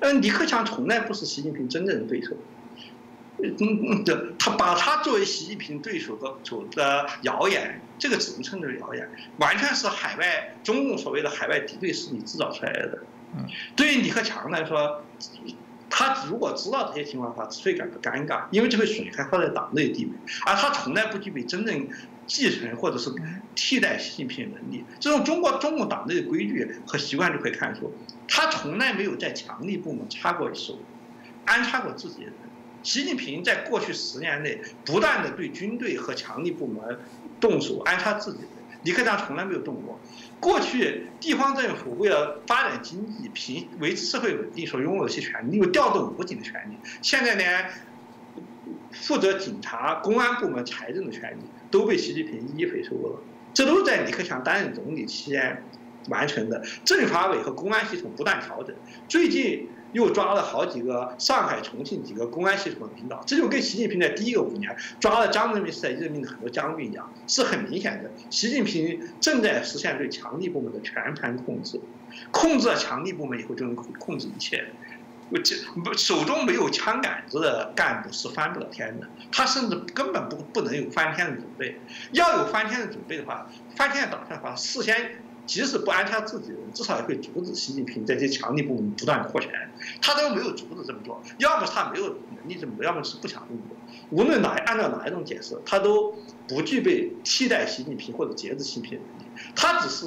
[0.00, 2.34] 嗯，李克强从来不是习近平真正的对手。
[3.44, 4.04] 嗯
[4.38, 9.08] 他把他作为习近平对手的主的谣言，这个只能称之为谣言，
[9.38, 12.98] 完全是海外中共所谓的海外敌对势力制造出来的。
[13.36, 15.02] 嗯，对于李克强来说，
[15.94, 20.12] 他如果知道这些情况的话，只会感到尴尬，因为这会损害他在党内地位，
[20.46, 21.86] 而他从来不具备真正
[22.26, 23.12] 继承或者是
[23.54, 24.82] 替代习近平的能力。
[24.98, 27.92] 这种中国中共党内的规矩和习惯就可以看出，
[28.26, 30.78] 他从来没有在强力部门插过一手，
[31.44, 32.34] 安插过自己的人。
[32.82, 36.98] 习近平在过去十年内不断的对军队和强力部门
[37.38, 38.48] 动手安插自己的，
[38.84, 40.00] 李克强从来没有动过。
[40.42, 47.44] 过去地方政府为了发展经济、平维持社会稳定所拥有的一些权利，有调动武警的权利，现在呢
[48.90, 53.22] 负责警察、公安部门财政的权利都被习近平一一回收了。
[53.54, 55.62] 这都是在李克强担任总理期间
[56.08, 56.60] 完成的。
[56.84, 58.74] 政法委和公安系统不断调整，
[59.06, 68.10] 最近又抓了好几个上海、重庆几个公安系统的领导，这就跟习近平在第一个五年抓了江泽民时代任命的很多将军一样，是很明显的。
[68.30, 71.80] 习近平正在实现对强力部门的全盘控制，
[72.30, 74.64] 控制了强力部门以后，就能控制一切。
[75.30, 81.80] 我这不手中没有枪杆子的干部是翻不了天的，他甚至根本不不能有翻天的准备。
[82.12, 89.50] 要有翻天的准备的话，翻天的打算的话，事先即使不安插自己人，至少也会阻止习近平在这些强力部门不断扩权。
[90.00, 93.76] 他都没有阻止这么做，要么是他没有能力这么做，要么是不想这么做。
[94.10, 96.14] 无论哪按照哪一种解释，他都
[96.46, 99.30] 不具备替代习近平或者节制习近平的能力。
[99.54, 100.06] 他只是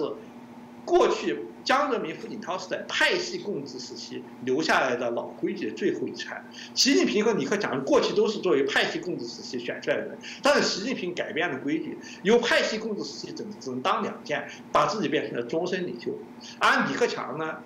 [0.86, 1.46] 过去。
[1.66, 6.46] 江泽民、胡锦涛时代派系共治时期留下来的老规矩的最后遗产。
[6.76, 16.12] 习近平和李克强过去都是作为派系共治时期选出来的人，但是习近平改变了规矩，由派系共治时期只只能当两件，把自己变成了终身领袖。
[16.60, 17.58] 而李克强呢，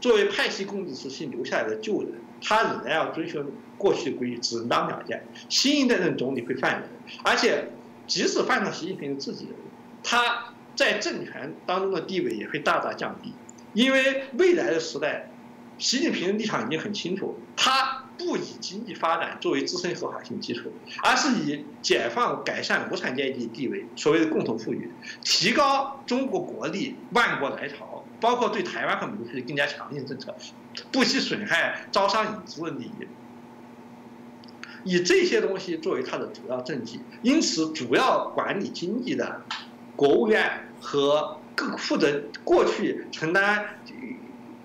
[0.00, 3.44] 作为派系共治时期留下来的旧人，他仍然要遵循
[3.76, 5.20] 过去的规矩，只能当两件。
[5.48, 6.88] 新一代任总理会犯人，
[7.24, 7.72] 而且
[8.06, 9.60] 即使犯上习近平自己的人，
[10.04, 10.51] 他。
[10.74, 13.32] 在政权当中的地位也会大大降低，
[13.74, 15.28] 因为未来的时代，
[15.78, 24.90] 习近平的立场已经很清楚，他不以经济发展作为自身合法性基础，而是以解放、改善无产阶级地位，所谓的共同富裕，
[25.22, 30.34] 提高中国国力，万国来朝，包括对台湾和美的更加强硬政策，
[30.90, 33.06] 不惜损害招商引资的利益，
[34.84, 39.42] 以这些东西作为他的主要政绩，因此主要管理经济的。
[40.02, 40.50] 国务院
[40.80, 43.64] 和各负责过去承担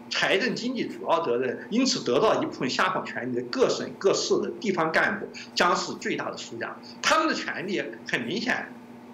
[0.09, 6.75] 财政经济主要责任，因此得到一部分下放权力的各省各市的地方干部将是最大的输家。
[7.03, 7.79] 他们的权力
[8.09, 8.67] 很明显，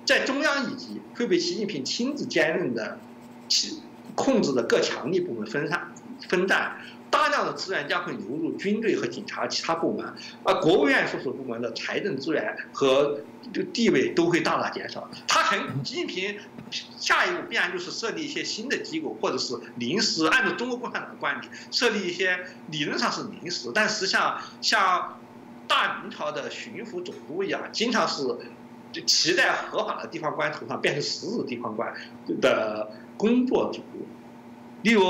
[0.05, 2.97] 在中央一级会被习近平亲自兼任的，
[4.15, 5.91] 控制的各强力部门分散
[6.29, 6.77] 分占。
[7.13, 10.11] 大量的资源将会流入军队和警察其他部门，
[10.43, 13.19] 而国务院所属部门的财政资源和
[13.71, 15.07] 地位都会大大减少。
[15.27, 16.39] 他很，习近平
[16.71, 22.39] 下一步必然就是设立一些新的机构，或者是临时按照中国共产党的惯例设立一些
[22.71, 25.19] 理论上是临时，但实际上像
[25.67, 28.23] 大明朝的巡抚总督一样，经常是
[29.05, 31.93] 骑在合法的地方官头上变成实质地方官
[32.41, 33.83] 的工作组，
[34.81, 35.03] 例如。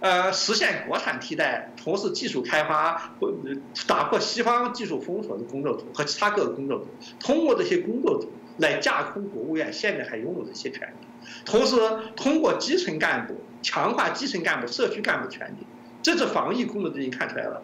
[0.00, 3.32] 呃，实现国产替代，从事技术开发或
[3.86, 6.86] 打破西方技术封锁的工作组和其他各个工作组，
[7.18, 11.76] 通过这些工作组来架空国务院现在还拥有的一些权利，同时
[12.14, 15.66] 通过基层干部强化基层干部、社区干部权利。
[16.02, 17.62] 这次防疫工作就已经看出来了，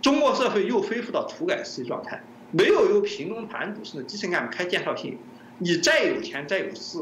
[0.00, 2.20] 中国社会又恢复到土改时期状态，
[2.50, 5.18] 没有由贫农团组成的基层干部开介绍信，
[5.58, 6.98] 你再有钱再有势，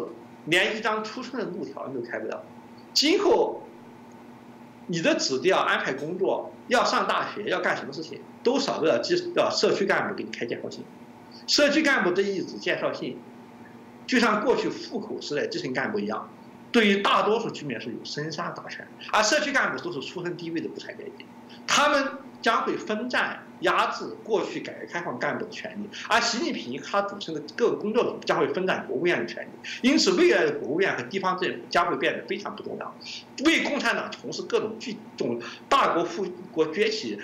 [0.47, 2.43] 连一张出生的路条你都开不了。
[2.93, 3.60] 今后，
[4.91, 10.85] 你的子弟要安排工作，要上大学，要干什么事情，都少不了基要社区干部给你开介绍信。
[11.47, 13.17] 社区干部这一纸介绍信，
[14.05, 16.29] 就像过去户口时代基层干部一样，
[16.73, 18.85] 对于大多数居民是有生杀大权。
[19.13, 21.25] 而社区干部都是出身低微的无产阶级，
[21.69, 22.05] 他们
[22.43, 23.45] 将会分占。
[23.61, 29.49] 压制过去改革开放干部的权利，而习近平他组成的各个工作组将会分担国务院的权利，
[29.83, 32.95] 因此未来的国务院和地方政府将会变得非常不重要。
[33.45, 37.19] 为共产党从事各种具种大国复国崛起、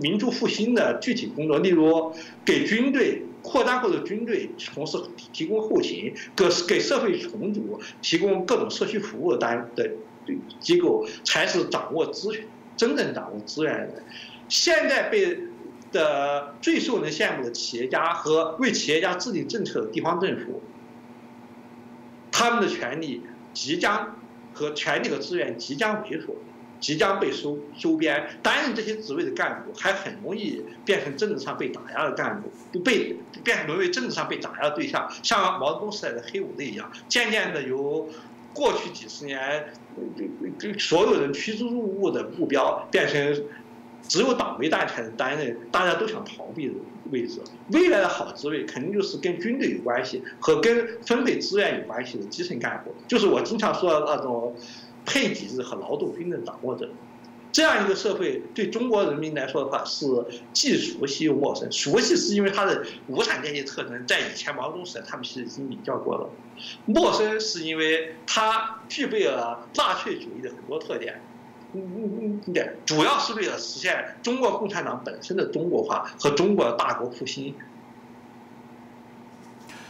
[0.00, 2.14] 民族复兴的具体工作，例如
[2.44, 4.98] 给军队扩张后的军队从事
[5.32, 9.90] 提供后勤，给给社会重组提供各种社区服务单的
[10.60, 12.30] 机构，才是掌握资
[12.76, 14.02] 真正掌握资源的人。
[14.48, 15.38] 现在被。
[15.94, 20.60] 的最受人羡慕的企业家和为企业家制定政策的地方政府，
[22.32, 23.22] 他们的权利
[23.54, 24.16] 即将
[24.52, 26.34] 和权力和资源即将萎缩，
[26.80, 28.28] 即将被收收编。
[28.42, 32.50] 担任这些职位的干部还很容易变成政治上被打压的干部，
[32.80, 38.08] 被变沦为政治上被打压的对象，像毛泽东时代的黑五类一样，渐渐的由
[38.52, 39.72] 过去几十年
[40.78, 43.44] 所有人趋之若鹜的目标变成。
[44.08, 46.74] 只有党为大才能担任大家都想逃避的
[47.10, 47.40] 位置。
[47.72, 54.54] 未来的好职位肯定就是跟军队有关系和跟分配资源有关系的基层干部，就是我经常说的那种
[55.04, 56.88] 配给制和劳动兵的掌握者。
[57.52, 60.04] 这样一个社会对中国人民来说的话是
[60.52, 61.70] 既熟悉又陌生。
[61.70, 66.28] 熟悉是因为它的无产阶级特征在以前毛泽东时代他们其实已经比较过了；
[66.84, 71.20] 陌生是因为它具备了纳粹主义的很多特点。
[71.74, 77.54] 嗯嗯，对，主要是为了实现中国共产党本身的中国化和中国的大国复兴。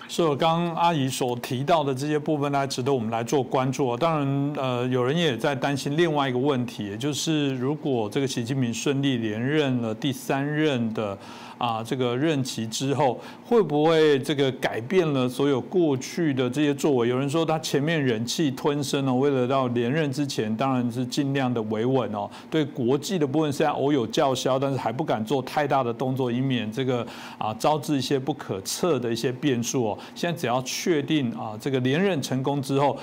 [0.09, 3.97] 所以刚刚阿姨所提到的这些部分，呢，值得我们来做关注。
[3.97, 11.19] 当然，呃，有人也在担心另外一个问题，也就是如果这个习近平顺利连任了第三任的。
[11.65, 17.09] 啊，这个任期之后会不会这个改变了所有过去的这些作为？
[17.09, 22.29] 有人说他前面忍气吞声哦，为了到连任之前，当然是尽量的维稳哦。
[22.51, 27.07] 对国际的部分虽然偶有叫嚣，但是还不敢做太大的动作，以免这个
[27.39, 29.99] 啊招致一些不可测的一些变数哦。
[30.15, 32.95] 现在只要确定啊这个连任成功之后。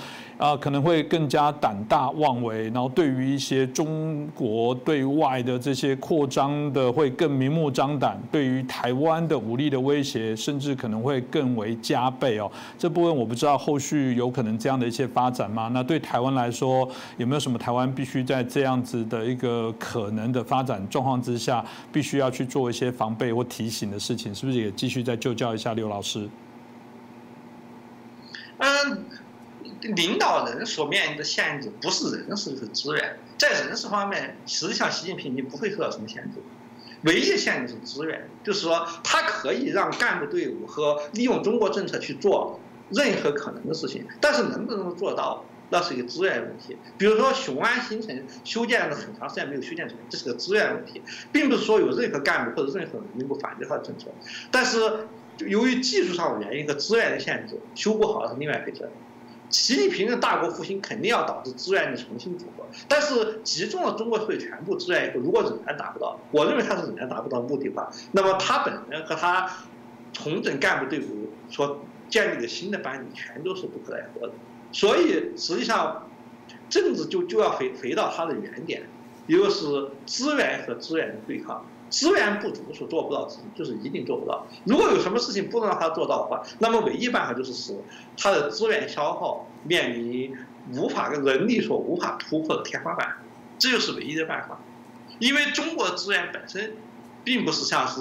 [0.42, 12.50] 啊，可能会更加胆大妄为，然后对于一些中国对外的这些扩张的，会更明目张胆；对于台湾的武力的威胁，甚至可能会更为加倍哦。
[12.76, 15.70] 这部分我不知道后续有可能这样的一些发展吗？
[15.72, 16.88] 那对台湾来说，
[17.18, 24.34] 有没有什么台湾必须在这样子的一个可能的发展状况之下，必须要去做一些防备或提醒的事情？
[24.34, 26.28] 是不是也继续再就教一下刘老师？
[28.58, 29.21] 嗯。
[29.82, 33.18] 领导人所面临的限制不是人事，是资源。
[33.36, 36.40] 在人事方面，实际上习近平你不会受到什么限制，
[37.02, 42.60] 唯一的限制是资源，就是说他可以让干部队伍和利用中国政策去做
[42.90, 46.76] 任何可能的事情，但是能不能做到，那是一个资源问题。
[46.96, 51.02] 比如说雄安新城修建了很长时间没有修建成，这是个资源问题，
[51.32, 54.06] 并不是说有任何干部或者任何人能够反对他的政策，
[54.52, 58.88] 但是由于技术上的原因和资源的限制，修不好是另外一回事。
[59.52, 69.48] 习近平的大国复兴肯定要导致资源的重新组合，但是集中了中国会全部资源以后，如果仍然达不到，我认为他是仍然达不到目的的话，那么他本人和他
[70.12, 74.32] 重整干部队伍所建立的新的班子全都是不可奈何的。
[74.72, 76.08] 所以实际上，
[76.70, 78.82] 政治就就要回回到它的原点，
[79.26, 81.66] 也就是资源和资源的对抗。
[81.92, 84.46] 资源不足是做不到，就是一定做不到。
[84.64, 87.78] 如果有什么事情不能让他做到的话，那么唯一办法就是使
[88.16, 90.34] 他的资源消耗面临
[90.72, 93.18] 无法跟人力所无法突破的天花板，
[93.58, 94.58] 这就是唯一的办法。
[95.18, 96.74] 因为中国资源本身，
[97.22, 98.00] 并不是像是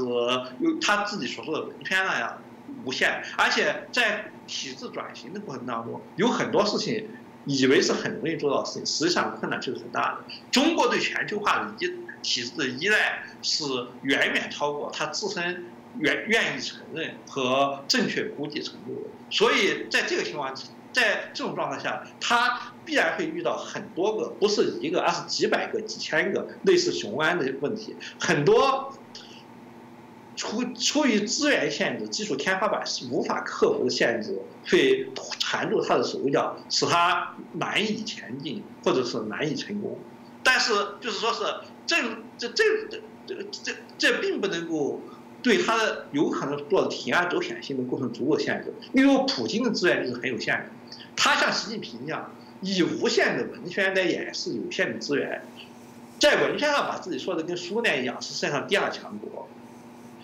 [0.59, 2.41] 有他自己所说的文圈那样
[2.85, 7.09] 无限，而且在体制转型的过程当中，有很多事情
[7.45, 10.19] 以为是很容易做到的事情，实际上困难就是很大的。
[10.49, 11.91] 中国对全球化的依
[12.21, 13.23] 体制的依赖。
[13.43, 13.63] 是
[14.03, 15.65] 远远超过他自身
[15.97, 20.53] 愿愿意承认和正确估计程度的，所以在这个情况，
[20.93, 28.93] 在这种状态下，他必然会遇到很多个，不是一个，而是几百个、几千个类似雄安的问题，很多
[30.35, 39.97] 出出于资源限制、技术天花板是无法克服的限制，会缠住他的手脚，使他难以前进，或者是难以成功。
[40.43, 41.43] 但是就是说是
[42.37, 43.01] 这这这这。
[43.27, 44.99] 这这这并不能够
[45.43, 50.65] 对他的有可能做的铤而走险性的构成足够的限制，因为普京的资源就是很有限的，
[51.15, 52.31] 他像习近平一样
[52.61, 55.43] 以无限的文宣来掩饰有限的资源，
[56.19, 59.47] 在文宣上把自己说的跟苏联一样是世界上第二强国，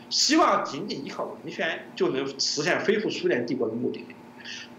[0.10, 4.04] 希望仅仅依靠文宣就能实现恢复苏联帝国的目的，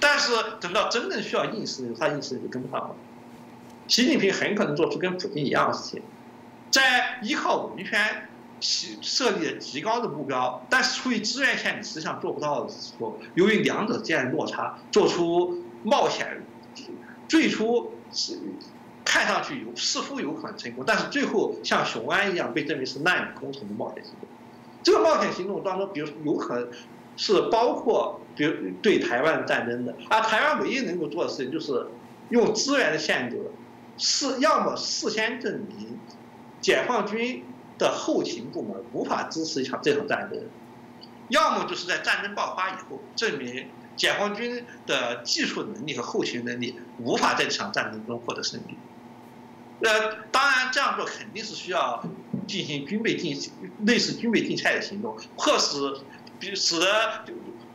[0.00, 2.96] 但是等到真正需要硬实力，他硬实力就跟不上了，
[3.86, 6.02] 习近平很可能做出跟普京一样的事情。
[6.70, 8.28] 在依靠文宣
[8.60, 16.42] 设立了极高的目标，但是出于资源限制，实际上做不到的时候，由于两者之间的落差，做出冒险，
[17.28, 18.38] 最初是
[19.04, 24.28] 看上去有似乎有可能成功，但是最后像雄安一样被证明是难以攻城的冒险行动。
[24.82, 26.68] 这个冒险行动当中，比如有可能
[27.16, 31.86] 是包括比如对台湾战争的，而台湾唯一能够做的事情就是
[32.30, 33.40] 用资源的限制，
[33.96, 35.96] 是要么事先证明。
[36.60, 37.44] 解放军
[37.78, 40.40] 的后勤部门无法支持一场这场战争，
[41.28, 43.66] 要么就是在战争爆发以后证明
[43.96, 48.76] 解放军的技术能力和后勤能力无法在这场战争中获得胜利。
[49.80, 52.02] 那，当然这样做肯定是需要
[52.46, 53.38] 进行军备竞
[53.86, 55.76] 类似军备竞赛的行动，迫使
[56.38, 57.24] 比使得。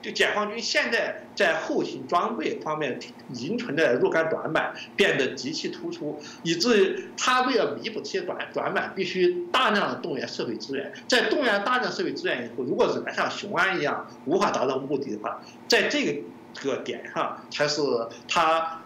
[0.04, 3.00] 就解放军现在在后勤装备方面
[3.32, 10.92] 已经存在若干短板变得极其突出，以至于他为了弥补这些短短板，必须大量的动员社会资源。
[11.08, 16.22] 在动员大量社会资源以后，如果仍然像雄安一样无法达到目的的话，在这个
[16.54, 17.82] 这个点上才是
[18.28, 18.82] 他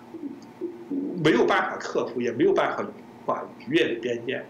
[1.23, 2.85] 没有办法克服，也没有办法
[3.26, 4.45] 跨逾越的边界。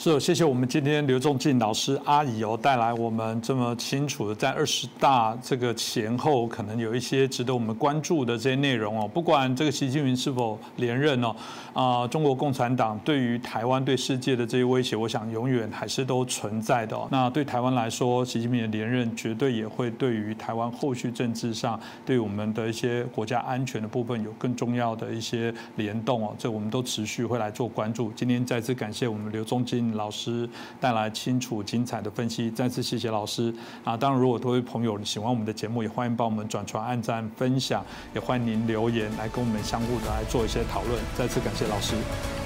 [0.00, 9.10] 是，谢谢我们今天刘仲进老师阿姨哦带来我们这么清楚的在二十大这个前后可能有一些值得我们关注的这些内容哦。
[9.12, 11.34] 不管这个习近平是否连任哦，
[11.72, 16.96] 啊，中国共产党对于台湾对世界的这些威胁，我想永远还是都存在的。
[17.10, 26.32] 那对台湾来说，习近平的连任绝对也会对于台湾后续政治上，对我们的一些国家安全的部分有更重要的一些联动哦。
[26.38, 28.12] 这我们都持续会来做关注。
[28.14, 29.87] 今天再次感谢我们刘仲进。
[29.94, 30.48] 老师
[30.80, 33.54] 带来清楚精彩的分析，再次谢谢老师
[33.84, 33.96] 啊！
[33.96, 37.84] 当然，如果各位朋友喜欢我们的节目，也欢迎帮我们转传、按赞、分享，
[38.14, 41.00] 也欢迎您留言来跟我们相互的来做一些讨论。
[41.16, 41.94] 再次感谢老师，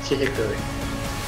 [0.02, 1.21] 谢谢各位。